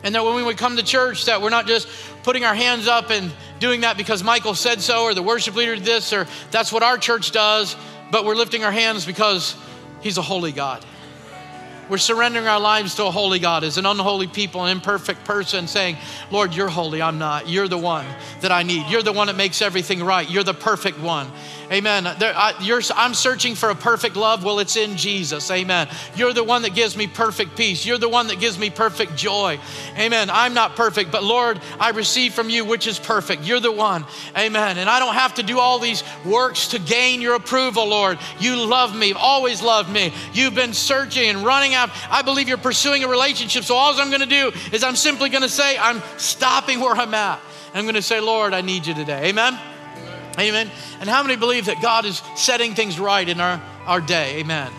[0.03, 1.89] And that when we come to church, that we're not just
[2.23, 3.33] putting our hands up and
[3.65, 6.83] doing that because Michael said so, or the worship leader did this, or that's what
[6.83, 7.75] our church does,
[8.11, 9.57] but we're lifting our hands because
[10.03, 10.85] He's a holy God.
[11.89, 15.67] We're surrendering our lives to a holy God as an unholy people, an imperfect person,
[15.67, 15.97] saying,
[16.31, 17.49] Lord, you're holy, I'm not.
[17.49, 18.07] You're the one
[18.41, 18.87] that I need.
[18.89, 20.29] You're the one that makes everything right.
[20.29, 21.31] You're the perfect one.
[21.73, 22.05] Amen.
[22.19, 22.53] There, I,
[22.95, 24.45] I'm searching for a perfect love.
[24.45, 25.51] Well, it's in Jesus.
[25.51, 25.89] Amen.
[26.15, 27.87] You're the one that gives me perfect peace.
[27.87, 29.59] You're the one that gives me perfect joy.
[29.99, 30.29] Amen.
[30.31, 33.45] I'm not perfect, but Lord, I receive from you which is perfect.
[33.45, 34.05] You're the one.
[34.37, 34.79] Amen.
[34.79, 38.19] And I don't have to do all these works to gain your approval, Lord.
[38.39, 40.13] You love me, always loved me.
[40.33, 41.91] You've been searching and running out.
[42.11, 43.65] I believe you're pursuing a relationship.
[43.65, 46.95] So all I'm going to do is I'm simply going to say, I'm stopping where
[46.95, 47.41] I'm at.
[47.75, 49.29] I'm going to say, Lord, I need you today.
[49.29, 49.59] Amen.
[50.39, 50.71] Amen.
[51.01, 54.39] And how many believe that God is setting things right in our, our day?
[54.39, 54.71] Amen.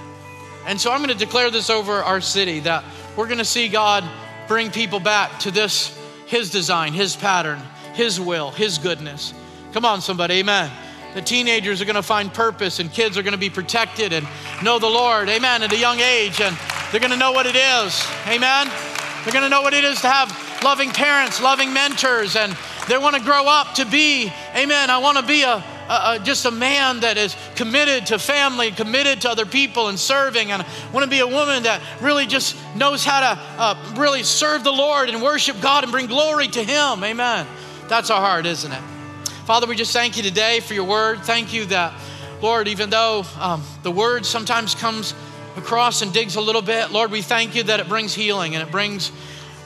[0.66, 2.84] And so I'm going to declare this over our city that
[3.16, 4.04] we're going to see God
[4.48, 7.62] bring people back to this, His design, His pattern,
[7.93, 9.34] His will, His goodness.
[9.74, 10.36] Come on, somebody.
[10.36, 10.72] Amen.
[11.14, 14.28] The teenagers are going to find purpose and kids are going to be protected and
[14.62, 15.30] know the Lord.
[15.30, 15.64] Amen.
[15.64, 16.41] At a young age.
[16.41, 16.58] And
[16.91, 18.07] they're going to know what it is.
[18.27, 18.67] Amen.
[19.23, 22.55] They're going to know what it is to have loving parents, loving mentors, and
[22.88, 25.55] they want to grow up to be, amen, I want to be a,
[25.89, 29.99] a, a, just a man that is committed to family, committed to other people and
[29.99, 30.51] serving.
[30.51, 34.23] And I want to be a woman that really just knows how to uh, really
[34.23, 37.03] serve the Lord and worship God and bring glory to Him.
[37.03, 37.47] Amen.
[37.88, 38.81] That's our heart, isn't it?
[39.45, 41.21] Father, we just thank you today for your word.
[41.23, 41.93] Thank you that,
[42.41, 45.13] Lord, even though um, the word sometimes comes
[45.58, 48.68] across and digs a little bit, Lord, we thank you that it brings healing and
[48.68, 49.12] it brings,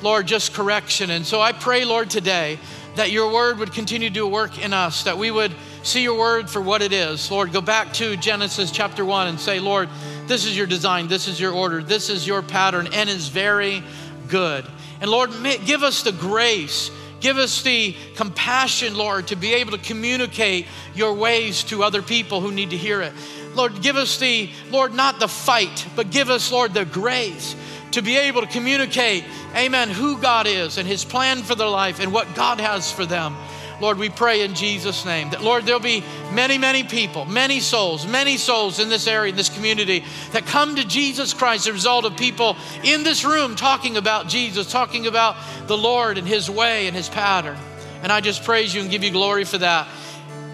[0.02, 1.10] Lord, just correction.
[1.10, 2.60] And so I pray, Lord, today
[2.96, 6.18] that your word would continue to do work in us, that we would see your
[6.18, 7.32] word for what it is.
[7.32, 9.90] Lord, go back to Genesis chapter 1 and say, Lord,
[10.28, 13.84] this is your design, this is your order, this is your pattern, and is very
[14.28, 14.66] good.
[15.02, 15.32] And Lord,
[15.66, 21.14] give us the grace, give us the compassion, Lord, to be able to communicate your
[21.14, 23.14] ways to other people who need to hear it.
[23.56, 27.56] Lord, give us the, Lord, not the fight, but give us, Lord, the grace
[27.92, 29.24] to be able to communicate,
[29.56, 33.06] amen, who God is and his plan for their life and what God has for
[33.06, 33.36] them.
[33.82, 38.06] Lord, we pray in Jesus' name that, Lord, there'll be many, many people, many souls,
[38.06, 41.74] many souls in this area, in this community that come to Jesus Christ as a
[41.74, 45.38] result of people in this room talking about Jesus, talking about
[45.68, 47.58] the Lord and his way and his pattern.
[48.04, 49.88] And I just praise you and give you glory for that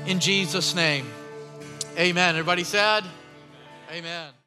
[0.05, 1.07] in Jesus' name.
[1.97, 2.35] Amen.
[2.35, 3.05] Everybody said,
[3.89, 4.44] Amen.